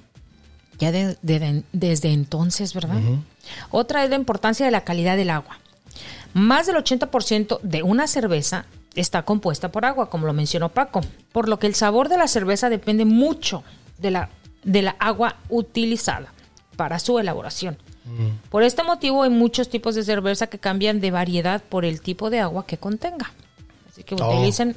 [0.80, 3.00] Ya de- de- desde entonces, ¿verdad?
[3.72, 5.60] Otra es la importancia de la calidad del agua.
[6.34, 8.66] Más del 80% de una cerveza
[8.96, 12.28] está compuesta por agua, como lo mencionó Paco, por lo que el sabor de la
[12.28, 13.64] cerveza depende mucho
[13.98, 14.30] de la,
[14.64, 16.34] de la agua utilizada
[16.76, 17.78] para su elaboración.
[18.50, 22.30] Por este motivo hay muchos tipos de cerveza que cambian de variedad por el tipo
[22.30, 23.32] de agua que contenga.
[23.90, 24.28] Así que Oh.
[24.38, 24.76] utilicen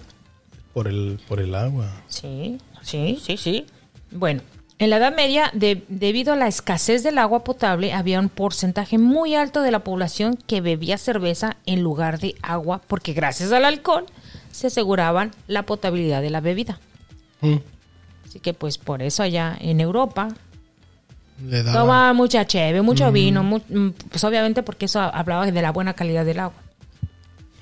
[0.74, 1.90] Por el, por el agua.
[2.08, 3.66] Sí, sí, sí, sí.
[4.10, 4.42] Bueno,
[4.78, 8.98] en la Edad Media, de- debido a la escasez del agua potable, había un porcentaje
[8.98, 13.64] muy alto de la población que bebía cerveza en lugar de agua, porque gracias al
[13.64, 14.06] alcohol
[14.50, 16.80] se aseguraban la potabilidad de la bebida.
[17.42, 17.56] Mm,
[18.26, 20.28] Así que pues por eso allá en Europa
[21.44, 25.70] Le toma mucha cheve, mucho vino, mu- mm, pues obviamente porque eso hablaba de la
[25.72, 26.60] buena calidad del agua.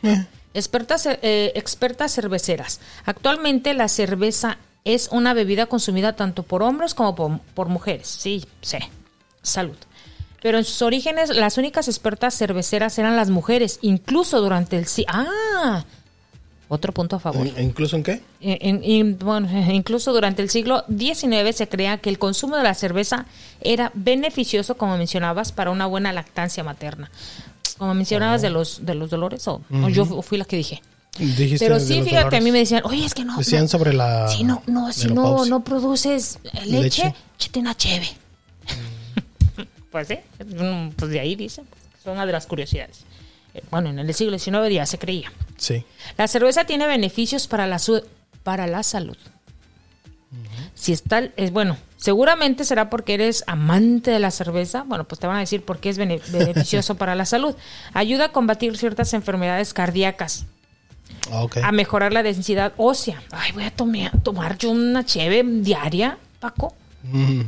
[0.02, 2.80] Eh, Expertas, eh, expertas cerveceras.
[3.06, 8.08] Actualmente la cerveza es una bebida consumida tanto por hombres como por, por mujeres.
[8.08, 8.78] Sí, sí.
[9.42, 9.76] Salud.
[10.42, 14.86] Pero en sus orígenes las únicas expertas cerveceras eran las mujeres, incluso durante el...
[15.06, 15.84] Ah,
[16.72, 17.46] otro punto a favor.
[17.46, 18.22] ¿in- ¿Incluso en qué?
[18.40, 22.74] En- en- bueno, incluso durante el siglo XIX se creía que el consumo de la
[22.74, 23.26] cerveza
[23.60, 27.10] era beneficioso, como mencionabas, para una buena lactancia materna.
[27.76, 30.80] Como mencionabas de los de los dolores, o, yo fu- fui la que dije.
[31.18, 32.44] Dijiste Pero sí, fíjate, a dolores.
[32.44, 33.36] mí me decían, oye, es que no.
[33.36, 34.28] Decían no, sobre la.
[34.28, 38.06] si no, no, si no, no produces eh, leche, échate una cheve.
[39.90, 43.00] pues sí, mm, pues de ahí dicen, pues, es una de las curiosidades.
[43.54, 45.32] Eh, Bueno, en el siglo XIX ya se creía.
[45.56, 45.84] Sí.
[46.16, 48.02] La cerveza tiene beneficios para la, su-
[48.42, 49.16] para la salud.
[50.74, 54.84] Si está, es bueno, seguramente será porque eres amante de la cerveza.
[54.84, 57.54] Bueno, pues te van a decir por qué es bene- beneficioso para la salud.
[57.92, 60.46] Ayuda a combatir ciertas enfermedades cardíacas,
[61.30, 61.58] Ah, ok.
[61.58, 63.22] a mejorar la densidad ósea.
[63.32, 66.74] Ay, voy a tomar, tomar yo una cheve diaria, Paco.
[67.02, 67.40] Mm.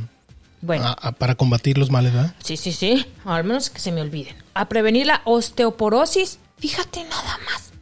[0.63, 2.33] Bueno, para combatir los males, ¿verdad?
[2.41, 4.33] sí, sí, sí, al menos que se me olviden.
[4.53, 6.39] A prevenir la osteoporosis.
[6.57, 7.73] Fíjate nada más.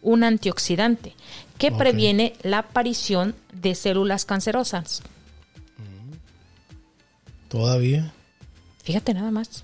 [0.01, 1.13] un antioxidante
[1.57, 5.01] que previene la aparición de células cancerosas.
[7.49, 8.13] Todavía.
[8.83, 9.63] Fíjate nada más.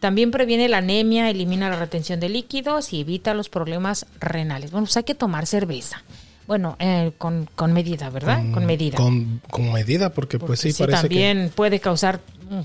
[0.00, 4.70] También previene la anemia, elimina la retención de líquidos y evita los problemas renales.
[4.70, 6.02] Bueno, pues hay que tomar cerveza.
[6.46, 8.42] Bueno, eh, con, con medida, ¿verdad?
[8.52, 8.96] Con, medida.
[8.96, 12.20] Con, con medida, porque Porque pues sí, sí, parece también puede causar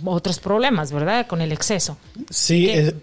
[0.06, 1.26] otros problemas, ¿verdad?
[1.28, 1.98] Con el exceso.
[2.30, 2.94] Sí, eh,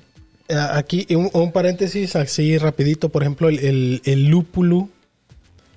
[0.55, 4.89] aquí un, un paréntesis así rapidito, por ejemplo, el, el, el lúpulo,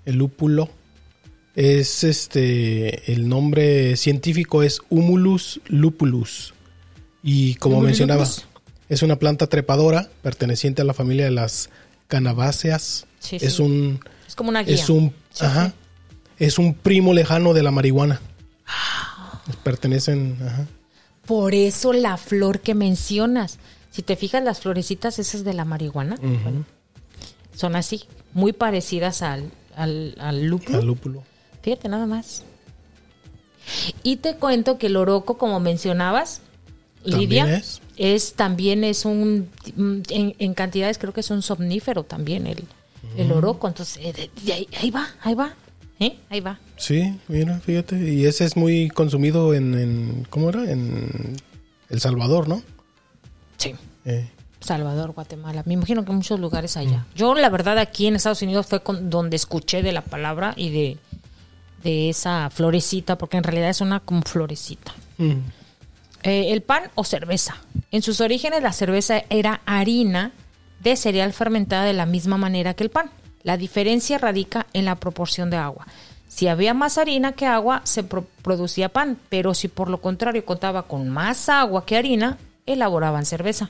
[0.06, 0.70] el lúpulo,
[1.56, 6.54] es este, el nombre científico es Humulus lupulus.
[7.24, 8.28] Y como Humulus mencionaba,
[8.90, 11.70] es una planta trepadora perteneciente a la familia de las
[12.08, 13.06] canaváceas.
[13.20, 13.62] Sí, es sí.
[13.62, 14.00] un
[14.32, 14.76] Es como una guía.
[14.76, 15.74] Es un, Sí, ajá, sí.
[16.46, 18.22] es un primo lejano de la marihuana.
[19.64, 20.68] Pertenecen, ajá.
[21.26, 23.60] Por eso la flor que mencionas.
[23.92, 26.64] Si te fijas, las florecitas esas de la marihuana bueno,
[27.54, 30.78] son así, muy parecidas al, al, al lúpulo.
[30.80, 31.24] al lúpulo.
[31.62, 32.44] Fíjate nada más.
[34.02, 36.40] Y te cuento que el oroco, como mencionabas,
[37.04, 37.82] ¿También Lidia, es?
[37.98, 42.64] es también es un en, en cantidades creo que es un somnífero también el,
[43.18, 43.32] el Mm.
[43.34, 43.68] oroco.
[43.68, 45.54] Entonces, eh, de- de ahí, ahí va, ahí va,
[46.00, 46.18] ¿eh?
[46.30, 46.60] ahí va.
[46.78, 47.98] Sí, mira, fíjate.
[48.14, 50.70] Y ese es muy consumido en, en ¿cómo era?
[50.72, 51.36] En
[51.90, 52.62] El Salvador, ¿no?
[53.58, 53.76] Sí.
[54.06, 54.28] Eh,
[54.60, 55.64] Salvador, Guatemala.
[55.66, 57.06] Me imagino que en muchos lugares allá.
[57.16, 60.70] Yo, la verdad, aquí en Estados Unidos fue con- donde escuché de la palabra y
[60.70, 60.98] de,
[61.84, 64.94] de esa florecita, porque en realidad es una como florecita.
[65.18, 65.32] mm,
[66.24, 67.58] Eh, el pan o cerveza.
[67.92, 70.32] En sus orígenes la cerveza era harina
[70.82, 73.10] de cereal fermentada de la misma manera que el pan.
[73.44, 75.88] La diferencia radica en la proporción de agua.
[76.28, 80.46] Si había más harina que agua, se pro- producía pan, pero si por lo contrario
[80.46, 83.70] contaba con más agua que harina, elaboraban cerveza.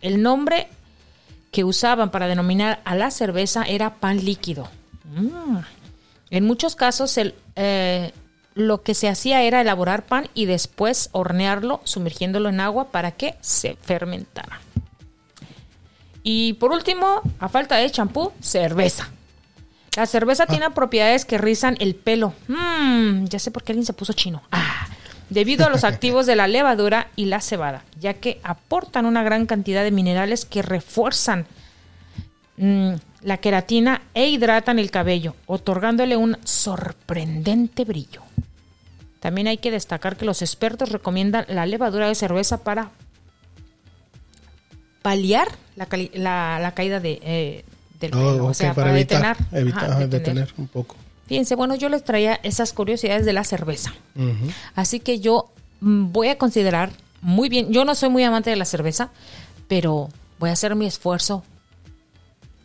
[0.00, 0.68] El nombre
[1.50, 4.68] que usaban para denominar a la cerveza era pan líquido.
[5.14, 5.58] Mm.
[6.30, 8.12] En muchos casos el, eh,
[8.54, 13.36] lo que se hacía era elaborar pan y después hornearlo sumergiéndolo en agua para que
[13.40, 14.60] se fermentara.
[16.30, 19.08] Y por último, a falta de champú, cerveza.
[19.96, 22.34] La cerveza tiene propiedades que rizan el pelo.
[22.48, 24.42] Mm, ya sé por qué alguien se puso chino.
[24.52, 24.88] Ah,
[25.30, 29.46] debido a los activos de la levadura y la cebada, ya que aportan una gran
[29.46, 31.46] cantidad de minerales que refuerzan
[32.58, 38.20] mm, la queratina e hidratan el cabello, otorgándole un sorprendente brillo.
[39.20, 42.90] También hay que destacar que los expertos recomiendan la levadura de cerveza para
[45.08, 47.64] paliar la, la- la caída de, eh,
[48.00, 49.62] del Oh, o sea, para, para, evitar, detener.
[49.62, 50.10] evitar- Ajá, ajá, detener.
[50.44, 50.96] detener un poco.
[51.26, 53.92] Fíjense, bueno, yo les traía esas curiosidades de la cerveza.
[54.74, 56.90] Así que yo mm, voy a considerar
[57.22, 59.10] muy bien, yo no soy muy amante de la cerveza,
[59.66, 61.42] pero voy a hacer mi esfuerzo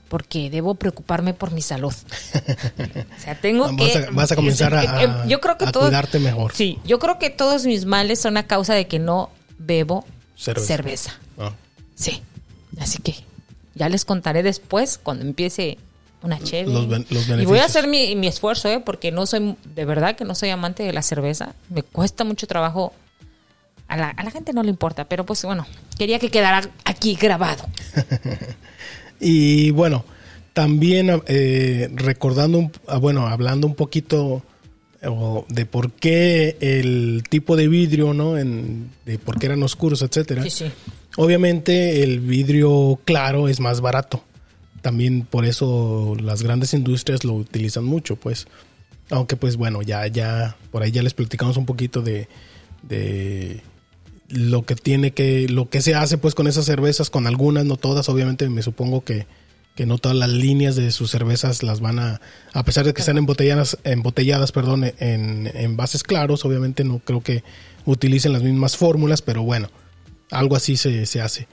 [0.09, 1.93] porque debo preocuparme por mi salud.
[3.17, 3.97] o sea, tengo Vas que...
[3.97, 6.53] a- vas a comenzar a- yo creo que a todos- cuidarte mejor.
[6.53, 10.67] Sí, yo creo que todos mis males son a causa de que no bebo Cerveza.
[10.67, 11.11] cerveza.
[11.39, 11.51] Ah.
[11.95, 12.21] Sí,
[12.79, 13.15] así que
[13.75, 15.77] ya les contaré después cuando empiece
[16.21, 16.71] una chévere.
[16.71, 18.79] Los los y voy a hacer mi, mi esfuerzo, ¿eh?
[18.79, 21.53] porque no soy, de verdad que no soy amante de la cerveza.
[21.69, 22.93] Me cuesta mucho trabajo.
[23.89, 27.15] A la, a la gente no le importa, pero pues bueno, quería que quedara aquí
[27.15, 27.65] grabado.
[29.23, 30.03] Y bueno,
[30.51, 34.43] también eh, recordando, ah, bueno, hablando un poquito
[35.49, 38.37] de por qué el tipo de vidrio, ¿no?
[38.37, 40.43] En, de por qué eran oscuros, etcétera.
[40.43, 40.65] Sí, sí.
[41.15, 44.23] Obviamente el vidrio claro es más barato.
[44.81, 48.47] También por eso las grandes industrias lo utilizan mucho, pues.
[49.09, 52.27] Aunque pues bueno, ya, ya, por ahí ya les platicamos un poquito de,
[52.81, 53.61] de
[54.29, 57.77] lo que tiene que, lo que se hace pues con esas cervezas, con algunas, no
[57.77, 59.27] todas, obviamente me supongo que,
[59.75, 62.21] que no todas las líneas de sus cervezas las van a,
[62.53, 67.21] a pesar de que están embotelladas, embotelladas perdón, en, en bases claros, obviamente no creo
[67.21, 67.43] que
[67.85, 69.69] utilicen las mismas fórmulas, pero bueno,
[70.33, 71.47] algo así se, se hace.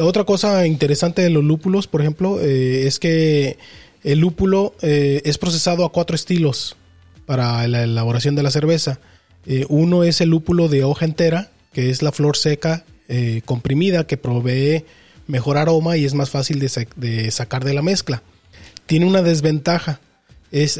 [0.00, 3.58] Otra cosa interesante de los lúpulos, por ejemplo, eh, es que
[4.04, 6.76] el lúpulo eh, es procesado a cuatro estilos
[7.26, 9.00] para la elaboración de la cerveza.
[9.46, 12.84] Eh, uno es el lúpulo de hoja entera, que es la flor seca
[13.46, 14.84] comprimida que provee
[15.28, 18.22] mejor aroma y es más fácil de, sacar de la mezcla.
[18.84, 19.98] Tiene una desventaja.
[20.52, 20.78] Es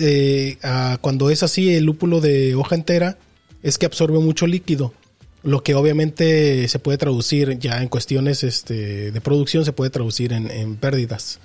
[1.01, 3.17] cuando es así el lúpulo de hoja entera,
[3.63, 4.93] es que absorbe mucho líquido
[5.43, 10.33] lo que obviamente se puede traducir ya en cuestiones este, de producción, se puede traducir
[10.33, 11.41] en, pérdidas,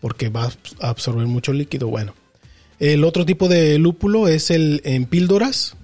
[0.00, 1.88] porque va a absorber mucho líquido.
[1.88, 2.14] Bueno,
[2.80, 5.76] el otro tipo de lúpulo es el en píldoras,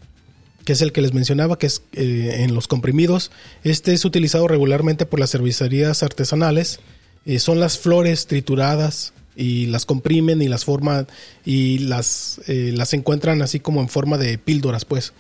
[0.65, 3.31] que es el que les mencionaba, que es eh, en los comprimidos.
[3.65, 6.81] Este es utilizado regularmente por las cervecerías artesanales.
[7.25, 11.07] Eh, son las flores trituradas y las comprimen y las forman
[11.45, 15.13] y las, eh, las encuentran así como en forma de píldoras, pues.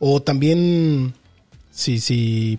[0.00, 1.14] O también
[1.78, 2.58] si, si,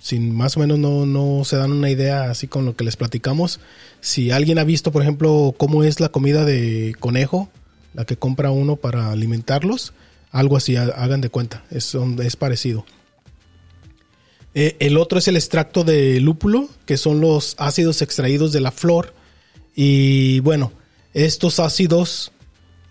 [0.00, 2.96] si más o menos no, no se dan una idea así con lo que les
[2.96, 3.60] platicamos,
[4.00, 7.48] si alguien ha visto, por ejemplo, cómo es la comida de conejo,
[7.94, 9.92] la que compra uno para alimentarlos,
[10.32, 12.84] algo así, hagan de cuenta, es, es parecido.
[14.52, 18.72] Eh, el otro es el extracto de lúpulo, que son los ácidos extraídos de la
[18.72, 19.14] flor.
[19.76, 20.72] Y bueno,
[21.14, 22.32] estos ácidos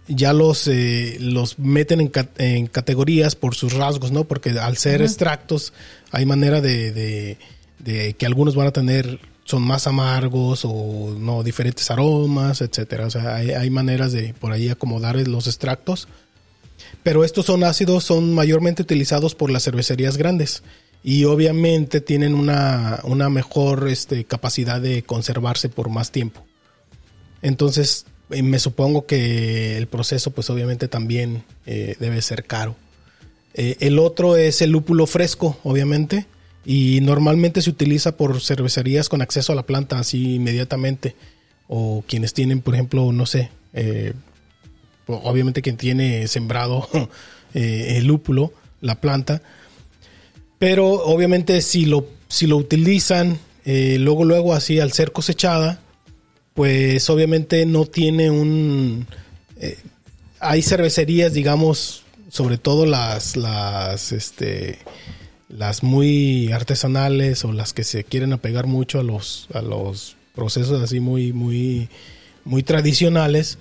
[0.08, 4.26] ya los, eh, los meten en, en, categorías por sus rasgos, ¿no?
[4.26, 5.74] Porque al ser extractos
[6.12, 7.38] hay manera de,
[7.80, 13.08] de, que algunos van a tener, son más amargos o no, diferentes aromas, etcétera.
[13.08, 16.08] O sea, hay, hay maneras de por ahí acomodar los extractos.
[17.04, 20.64] Pero estos son ácidos, son mayormente utilizados por las cervecerías grandes
[21.04, 26.44] y obviamente tienen una, una mejor este, capacidad de conservarse por más tiempo.
[27.44, 32.76] Entonces, me supongo que el proceso pues obviamente también eh, debe ser caro.
[33.54, 36.26] Eh, el otro es el lúpulo fresco, obviamente,
[36.66, 41.16] y normalmente se utiliza por cervecerías con acceso a la planta así inmediatamente,
[41.68, 44.14] o quienes tienen, por ejemplo, no sé, eh,
[45.08, 46.88] obviamente quien tiene sembrado
[47.54, 49.42] el lúpulo, la planta,
[50.60, 55.80] pero obviamente si lo, si lo utilizan luego, luego así al ser cosechada,
[56.56, 59.06] pues obviamente no tiene un...
[59.60, 59.78] Eh,
[60.40, 64.80] hay cervecerías, digamos, sobre todo las, las, este,
[65.50, 70.82] las muy artesanales o las que se quieren apegar mucho a los, a los procesos
[70.82, 71.90] así muy, muy,
[72.46, 73.58] muy tradicionales.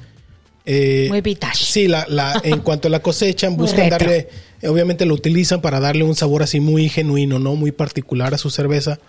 [0.64, 1.64] Eh, muy vintage.
[1.64, 4.28] Sí, la, la, en cuanto a la cosechan, buscan darle,
[4.62, 7.56] obviamente lo utilizan para darle un sabor así muy genuino, ¿no?
[7.56, 9.00] Muy particular a su cerveza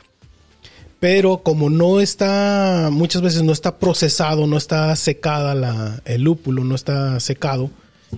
[1.06, 6.64] pero como no está, muchas veces no está procesado, no está secada la, el lúpulo,
[6.64, 7.70] no está secado,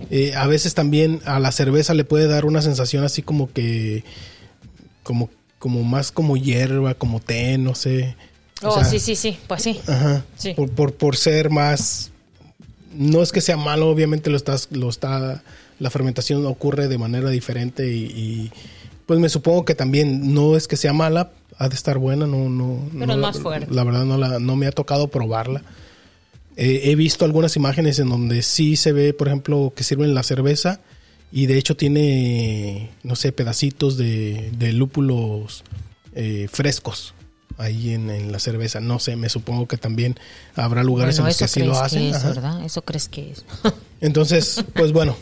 [0.08, 4.04] eh, a veces también a la cerveza le puede dar una sensación así como que,
[5.02, 8.16] como, como más como hierba, como té, no sé.
[8.62, 9.78] Oh, sí, sí, sí, pues sí.
[9.86, 10.24] Ajá.
[10.56, 12.10] Por, por, por, ser más,
[12.94, 15.42] no es que sea malo, obviamente lo estás, lo está,
[15.78, 18.52] la fermentación ocurre de manera diferente y, y
[19.08, 22.50] pues me supongo que también no es que sea mala, ha de estar buena, no,
[22.50, 22.90] no.
[22.96, 23.74] Pero es más fuerte.
[23.74, 25.62] La verdad no, la, no me ha tocado probarla.
[26.56, 30.80] he visto algunas imágenes en donde sí se ve, por ejemplo, que sirven la cerveza
[31.32, 35.64] y de hecho tiene, no sé, pedacitos de, de lúpulos
[36.14, 37.14] eh, frescos
[37.56, 38.80] ahí en, la cerveza.
[38.80, 40.18] No sé, me supongo que también
[40.54, 42.12] habrá lugares en los que así lo hacen.
[42.12, 42.62] ¿verdad?
[42.62, 43.46] Eso crees que es.
[44.02, 45.16] Entonces, pues bueno.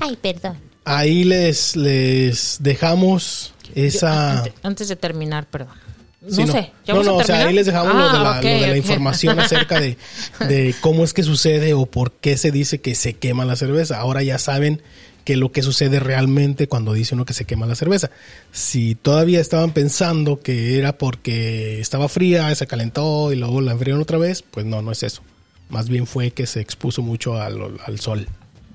[0.00, 0.69] Ay, perdón.
[0.90, 4.44] Ahí les, les dejamos esa...
[4.62, 5.74] antes, de terminar, perdón.
[6.20, 6.72] No, sé.
[6.86, 9.40] no, no, o sea, ahí les dejamos lo de la, ah, lo de la información
[9.40, 9.96] acerca de,
[10.40, 13.98] de, cómo es que sucede o por qué se dice que se quema la cerveza.
[13.98, 14.82] Ahora ya saben
[15.24, 18.10] qué es lo que sucede realmente cuando dice uno que se quema la cerveza.
[18.52, 24.02] Si todavía estaban pensando que era porque estaba fría, se calentó y luego la enfriaron
[24.02, 25.22] otra vez, pues no, no es eso.
[25.70, 28.26] Más bien fue que se expuso mucho al, al sol.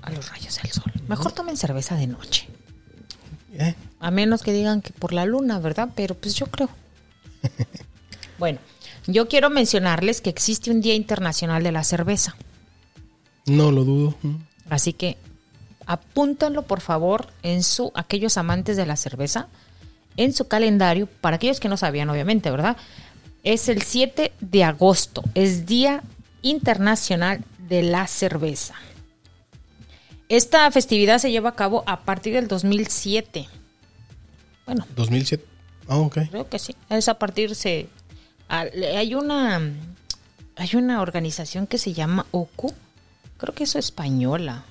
[0.06, 0.90] A los rayos del sol.
[1.08, 2.48] Mejor tomen cerveza de noche.
[3.52, 3.74] ¿Eh?
[4.00, 5.90] A menos que digan que por la luna, ¿verdad?
[5.94, 6.70] Pero pues yo creo.
[8.38, 8.58] bueno,
[9.06, 12.36] yo quiero mencionarles que existe un Día Internacional de la Cerveza.
[13.44, 14.14] No lo dudo.
[14.70, 15.18] Así que
[15.86, 19.48] apúntenlo por favor en su aquellos amantes de la cerveza
[20.16, 22.76] en su calendario para aquellos que no sabían obviamente, ¿verdad?
[23.42, 26.02] Es el 7 de agosto, es Día
[26.42, 28.74] Internacional de la Cerveza.
[30.28, 33.48] Esta festividad se lleva a cabo a partir del 2007.
[34.66, 34.86] Bueno.
[34.96, 35.44] 2007.
[35.88, 36.18] Ah, ok.
[36.30, 36.74] Creo que sí.
[36.88, 37.88] Es a partir se
[38.48, 39.60] hay una
[40.56, 42.72] hay una organización que se llama OCU,
[43.36, 44.64] creo que es española.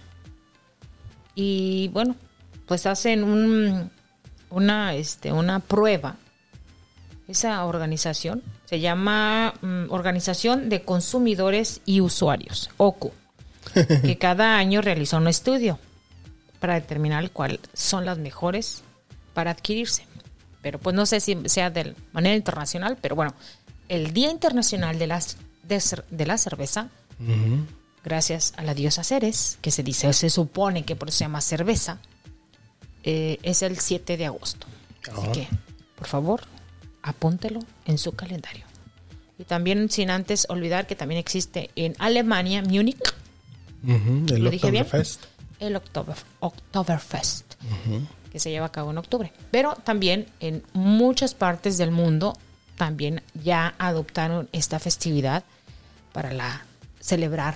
[1.36, 2.16] Y bueno,
[2.66, 3.92] pues hacen un,
[4.50, 6.16] una, este, una prueba.
[7.28, 13.12] Esa organización se llama mm, Organización de Consumidores y Usuarios, OCU,
[14.02, 15.80] que cada año realiza un estudio
[16.60, 18.82] para determinar cuáles son las mejores
[19.34, 20.06] para adquirirse.
[20.62, 23.34] Pero pues no sé si sea de manera internacional, pero bueno,
[23.90, 26.90] el Día Internacional de, las, de, la Cerveza,
[28.04, 31.42] gracias a la diosa Ceres, que se dice, se supone que por eso se llama
[31.42, 32.00] cerveza,
[33.04, 34.66] eh, es el 7 de agosto.
[35.12, 35.32] Así Ah.
[35.32, 35.48] que,
[35.96, 36.42] por favor,
[37.04, 38.66] apúntelo en su calendario.
[39.38, 42.98] Y también sin antes olvidar que también existe en Alemania, Múnich,
[43.88, 44.86] El ¿Lo dije bien?
[45.60, 47.54] El Oktober, Oktoberfest,
[48.32, 49.32] que se lleva a cabo en octubre.
[49.52, 52.38] Pero también en muchas partes del mundo
[52.78, 55.44] también ya adoptaron esta festividad
[56.12, 56.66] para la
[57.00, 57.56] celebrar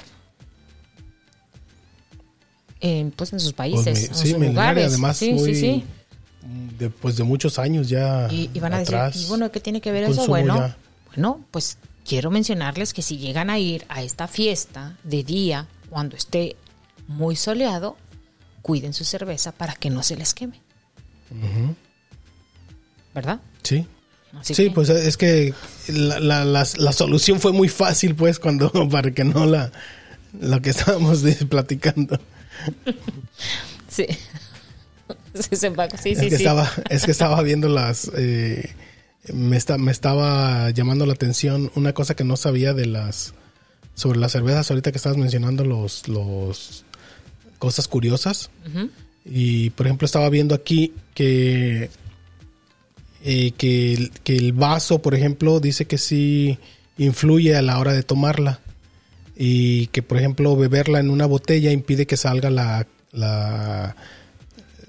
[2.80, 4.88] en, pues, en sus países, Pues, en sí, sus lugares.
[4.88, 5.84] además sí, muy, sí, sí.
[6.78, 9.14] De, pues de muchos años ya Y, y van a atrás.
[9.14, 10.26] decir, ¿y bueno, qué tiene que ver eso?
[10.28, 10.78] Bueno, ya.
[11.08, 11.78] bueno, pues
[12.08, 16.56] quiero mencionarles que si llegan a ir a esta fiesta de día, cuando esté
[17.08, 17.98] muy soleado,
[18.62, 20.60] cuiden su cerveza para que no se les queme.
[23.14, 23.40] ¿Verdad?
[23.64, 23.88] Sí.
[24.40, 25.54] Así sí, que- pues es que
[25.88, 29.72] la, la, la, la solución fue muy fácil, pues, cuando, para que no la,
[30.40, 32.20] lo que estábamos platicando.
[33.90, 34.06] Sí.
[35.34, 36.36] Sí, sí, es, que sí.
[36.36, 38.76] Estaba, es que estaba viendo las, eh,
[39.34, 43.34] me, está, me estaba llamando la atención una cosa que no sabía de las,
[44.00, 46.86] sobre las cervezas, ahorita que estabas mencionando los, los
[47.58, 48.50] cosas curiosas.
[49.26, 51.90] Y, por ejemplo, estaba viendo aquí que,
[53.24, 56.58] eh, que, el, que el vaso, por ejemplo, dice que sí
[56.98, 58.62] influye a la hora de tomarla.
[59.36, 63.98] Y que, por ejemplo, beberla en una botella impide que salga la, la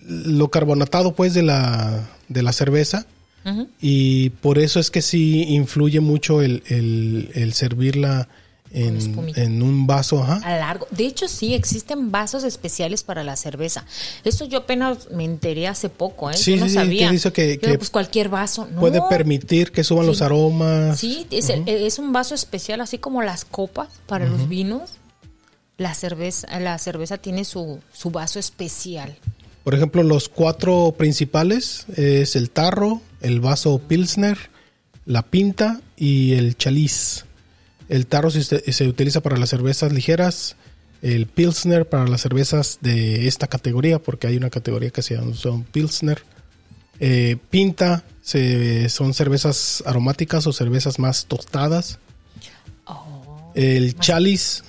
[0.06, 3.06] lo carbonatado, pues, de la, de la cerveza.
[3.80, 8.28] Y por eso es que sí influye mucho el, el, el servirla
[8.72, 10.40] en, en un vaso, ajá.
[10.44, 10.86] A largo.
[10.90, 13.84] De hecho, sí, existen vasos especiales para la cerveza.
[14.24, 16.36] Eso yo apenas me enteré hace poco, ¿eh?
[16.36, 17.06] Sí, yo no sí, sabía.
[17.08, 18.68] que dice que- que pues cualquier vaso.
[18.72, 18.80] No.
[18.80, 20.10] Puede permitir que suban Sí.
[20.10, 20.98] los aromas.
[21.00, 24.90] Sí, es, el- es un vaso especial, así como las copas para los vinos.
[25.76, 29.16] La cerveza, la cerveza tiene su, su vaso especial.
[29.64, 34.38] Por ejemplo, los cuatro principales es el tarro, el vaso pilsner,
[35.06, 37.24] la pinta y el chaliz.
[37.90, 40.56] El tarro se, se utiliza para las cervezas ligeras,
[41.02, 45.34] el pilsner para las cervezas de esta categoría, porque hay una categoría que se llama
[45.34, 46.22] son pilsner.
[47.00, 51.98] Eh, pinta se- son cervezas aromáticas o cervezas más tostadas.
[52.86, 53.52] Oh.
[53.54, 54.62] El chaliz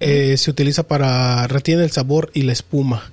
[0.00, 3.10] eh, se utiliza para retiene el sabor y la espuma.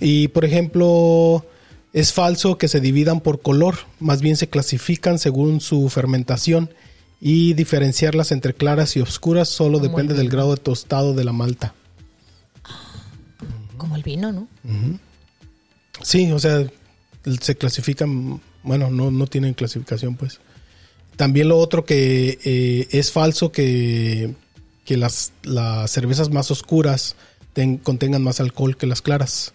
[0.00, 1.46] Y por ejemplo,
[1.92, 6.70] es falso que se dividan por color, más bien se clasifican según su fermentación
[7.20, 11.24] y diferenciarlas entre claras y oscuras solo Como depende el del grado de tostado de
[11.24, 11.74] la malta.
[13.76, 14.48] Como el vino, ¿no?
[16.02, 16.66] Sí, o sea,
[17.40, 20.40] se clasifican, bueno, no, no tienen clasificación, pues.
[21.16, 24.34] También lo otro que eh, es falso que,
[24.86, 27.16] que las, las cervezas más oscuras
[27.52, 29.52] ten- contengan más alcohol que las claras.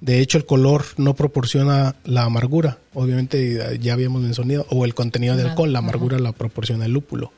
[0.00, 2.78] De hecho, el color no proporciona la amargura.
[2.94, 5.88] Obviamente, ya habíamos mencionado, o el contenido de alcohol, la ajá.
[5.88, 7.32] amargura la proporciona el lúpulo.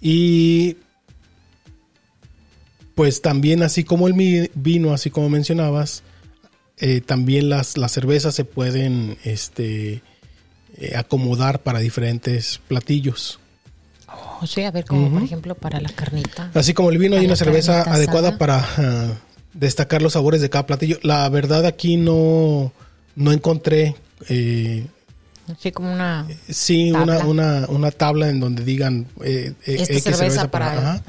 [0.00, 0.76] Y
[2.94, 6.02] pues también así como el vino, así como mencionabas,
[6.78, 10.02] eh, también las, las cervezas se pueden este,
[10.78, 13.38] eh, acomodar para diferentes platillos.
[14.40, 16.50] O sea, a ver, como por ejemplo para la carnita.
[16.54, 18.38] Así como el vino, hay una cerveza adecuada asada.
[18.38, 19.18] para
[19.58, 20.98] destacar los sabores de cada platillo.
[21.02, 22.72] La verdad aquí no,
[23.14, 23.96] no encontré
[24.28, 24.86] eh,
[25.50, 26.26] Así como una...
[26.48, 27.18] sí Tabla.
[27.24, 31.04] una, una, una tabla en donde digan eh, eh, Esta cerveza para- ajá.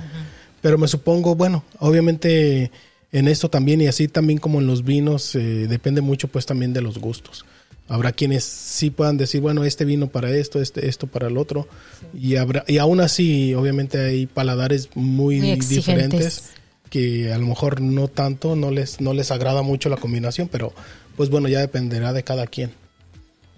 [0.62, 2.72] Pero me supongo, bueno, obviamente
[3.12, 6.74] en esto también y así también como en los vinos eh, depende mucho pues también
[6.74, 7.46] de los gustos.
[7.90, 11.68] Habrá quienes sí puedan decir, bueno, este vino para esto, este esto para el otro
[12.14, 16.50] y habrá y aún así obviamente hay paladares muy, Muy diferentes
[16.90, 20.74] que a lo mejor no tanto, no les no les agrada mucho la combinación, pero
[21.16, 22.72] pues bueno, ya dependerá de cada quien.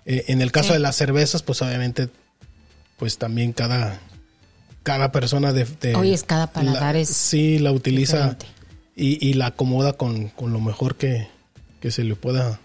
[0.06, 0.74] Eh, en el caso Sí.
[0.74, 2.10] de las cervezas, pues obviamente
[2.98, 4.00] pues también cada
[4.84, 8.38] cada persona de, de- Oye, es cada paladar la- es sí la utiliza
[8.96, 11.28] y, y la acomoda con, con lo mejor que,
[11.82, 12.60] que se le pueda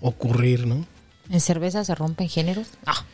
[0.00, 0.84] ocurrir, ¿no?
[1.30, 2.66] ¿En cerveza se rompen géneros?
[2.84, 3.04] Ah,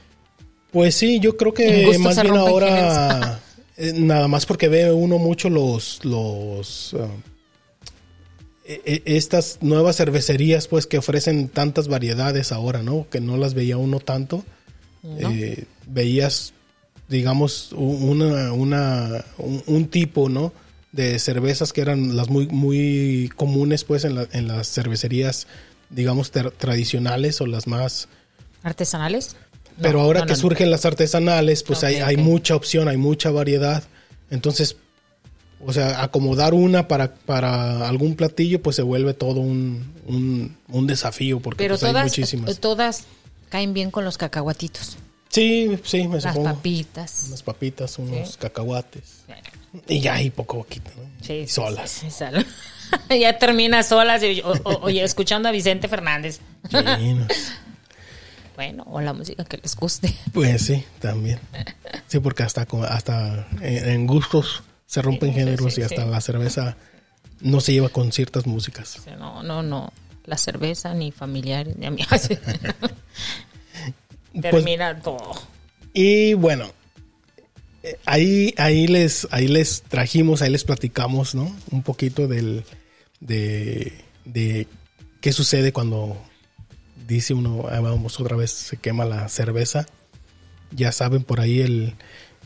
[0.72, 3.38] Pues sí, yo creo que más bien ahora,
[3.78, 7.08] eh, nada más porque ve uno mucho los, los, ah,
[8.64, 13.06] e- e- estas nuevas cervecerías, pues que ofrecen tantas variedades ahora, ¿no?
[13.10, 14.44] Que no las veía uno tanto.
[15.02, 15.30] ¿no?
[15.30, 16.52] Eh, veías,
[17.08, 20.52] digamos, una, una, un, un tipo, ¿no?
[20.92, 25.46] De cervezas que eran las muy, muy comunes, pues, en, la- en las cervecerías,
[25.90, 28.08] digamos, tradicionales o las más...
[28.62, 29.36] ¿Artesanales?
[29.78, 33.84] No, Pero ahora no, que surgen las artesanales, pues hay, mucha opción, hay mucha variedad.
[34.30, 34.76] Entonces,
[35.64, 40.86] o sea, acomodar una para, para algún platillo, pues se vuelve todo un, un, un
[40.86, 42.58] desafío, porque Pero pues, hay muchísimas.
[42.58, 43.04] todas
[43.48, 44.98] caen bien con los cacahuatitos.
[45.30, 46.44] Sí, sí, me Las supongo.
[46.54, 47.24] papitas.
[47.28, 48.36] Unas papitas, unos Sí.
[48.38, 49.22] cacahuates.
[49.86, 51.02] Y ya, y poco poquito, ¿no?
[51.24, 51.90] Sí, sí, solas.
[51.90, 52.08] sí,
[53.20, 54.22] ya termina solas.
[54.22, 56.40] y- o- o- Oye, escuchando a Vicente Fernández.
[58.58, 60.12] Bueno, o la música que les guste.
[60.32, 61.38] Pues sí, también.
[62.08, 66.10] Sí, porque hasta, hasta en, en gustos se rompen Sí, géneros sí, y hasta sí.
[66.10, 66.76] la cerveza
[67.40, 69.00] no se lleva con ciertas músicas.
[69.16, 69.92] No, no, no.
[70.24, 72.28] La cerveza, ni familiares, ni amigos.
[74.32, 75.34] Pues, Termina todo.
[75.94, 76.70] y bueno,
[77.82, 81.54] eh, ahí, ahí, les, ahí les trajimos, ahí les platicamos, ¿no?
[81.70, 82.64] Un poquito del,
[83.20, 84.66] de, de
[85.20, 86.20] qué sucede cuando
[87.08, 89.86] dice uno, "Ah, vamos otra vez, se quema la cerveza.
[90.70, 91.94] Ya saben por ahí el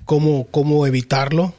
[0.05, 1.55] cómo, cómo evitarlo.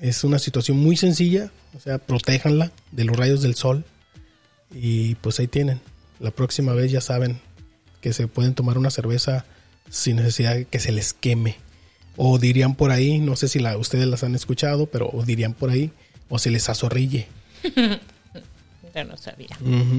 [0.00, 3.84] Es una situación muy sencilla, o sea, protéjanla de los rayos del sol.
[4.70, 5.80] Y pues ahí tienen.
[6.20, 7.40] La próxima vez ya saben
[8.00, 9.44] que se pueden tomar una cerveza
[9.90, 11.56] sin necesidad de que se les queme.
[12.16, 15.70] O dirían por ahí, no sé si la, ustedes las han escuchado, pero dirían por
[15.70, 15.90] ahí,
[16.28, 17.26] o se les azorrille.
[18.94, 19.56] Yo no sabía.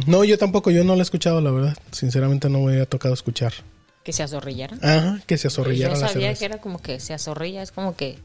[0.08, 1.78] No, yo tampoco, yo no la he escuchado, la verdad.
[1.91, 3.54] Sinceramente no me había tocado escuchar.
[4.04, 4.78] Que se azorrillara.
[4.82, 6.39] Ajá, que se azorrillara Yo la sabía cerveza.
[6.39, 8.18] que era como que se azorrilla, es como que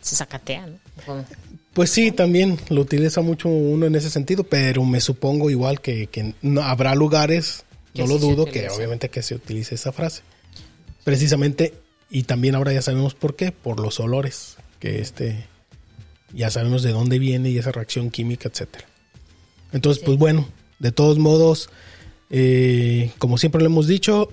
[0.00, 0.78] se sacatea, ¿no?
[1.04, 1.24] Como-
[1.74, 6.06] Pues sí, también lo utiliza mucho uno en ese sentido, pero me supongo igual que,
[6.06, 7.64] que no, habrá lugares,
[7.94, 10.22] no lo dudo, que obviamente que se utilice esa frase.
[11.04, 11.74] Precisamente,
[12.10, 15.46] y también ahora ya sabemos por qué, por los olores, que este,
[16.32, 18.86] ya sabemos de dónde viene y esa reacción química, etcétera.
[19.72, 20.06] Entonces, Sí.
[20.06, 20.48] pues bueno,
[20.78, 21.70] de todos modos,
[22.30, 24.28] eh, como siempre lo hemos dicho,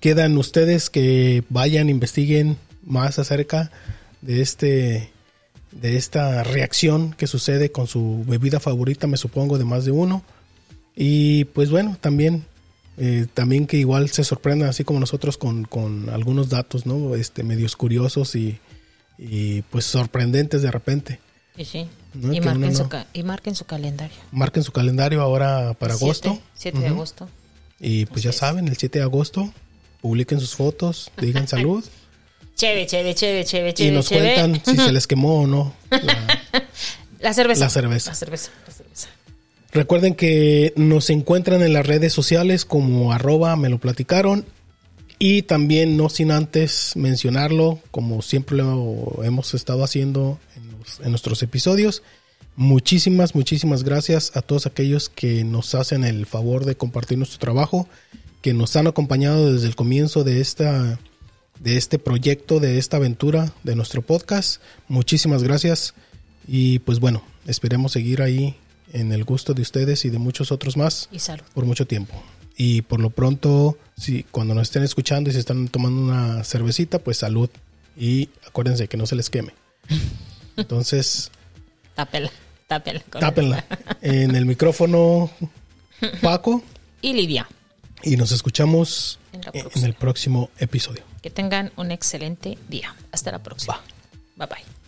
[0.00, 3.70] quedan ustedes que vayan, investiguen más acerca
[4.20, 5.10] de este
[5.72, 10.24] de esta reacción que sucede con su bebida favorita, me supongo, de más de uno.
[10.96, 12.44] Y pues bueno, también,
[12.98, 17.14] eh, también que igual se sorprendan así como nosotros con, con algunos datos, ¿no?
[17.14, 18.58] Este, medios curiosos y,
[19.16, 21.20] y, pues sorprendentes de repente.
[21.60, 21.86] Sí, sí.
[22.14, 22.88] No, y, que marquen su no.
[22.88, 24.16] ca- y marquen su calendario.
[24.32, 26.38] Marquen su calendario ahora para Siete- agosto.
[26.54, 27.28] 7 de agosto.
[27.78, 28.36] Y pues Así ya es.
[28.36, 29.52] saben, el 7 de agosto,
[30.00, 31.84] publiquen sus fotos, digan salud
[32.56, 34.34] Chévere, chévere, chévere, chévere, y nos chévere.
[34.36, 35.74] cuentan si se les quemó o no.
[35.90, 36.40] la-
[37.20, 37.64] La cerveza.
[37.64, 38.10] La cerveza.
[38.10, 38.50] La cerveza.
[38.66, 39.08] La cerveza.
[39.72, 44.46] Recuerden que nos encuentran en las redes sociales como arroba me lo platicaron
[45.18, 50.69] y también no sin antes mencionarlo, como siempre lo hemos estado haciendo en,
[51.02, 52.02] en nuestros episodios.
[52.56, 57.88] Muchísimas, muchísimas gracias a todos aquellos que nos hacen el favor de compartir nuestro trabajo,
[58.42, 60.98] que nos han acompañado desde el comienzo de esta
[61.58, 64.62] de este proyecto, de esta aventura de nuestro podcast.
[64.88, 65.94] Muchísimas gracias
[66.48, 68.56] y pues bueno, esperemos seguir ahí
[68.92, 71.44] en el gusto de ustedes y de muchos otros más Y salud.
[71.54, 72.14] por mucho tiempo.
[72.56, 76.98] Y por lo pronto, si cuando nos estén escuchando y se están tomando una cervecita,
[76.98, 77.48] pues salud
[77.96, 79.52] y acuérdense que no se les queme.
[80.56, 81.30] Entonces,
[81.94, 82.30] Tápela.
[82.66, 83.00] Tápela.
[83.00, 83.64] tápenla
[84.00, 85.30] en el micrófono
[86.22, 86.62] Paco
[87.02, 87.48] Y Lidia.
[88.02, 91.02] y nos escuchamos En el próximo episodio.
[91.22, 92.94] Que tengan un excelente día.
[93.12, 93.80] Hasta la próxima.
[94.36, 94.79] Bye bye.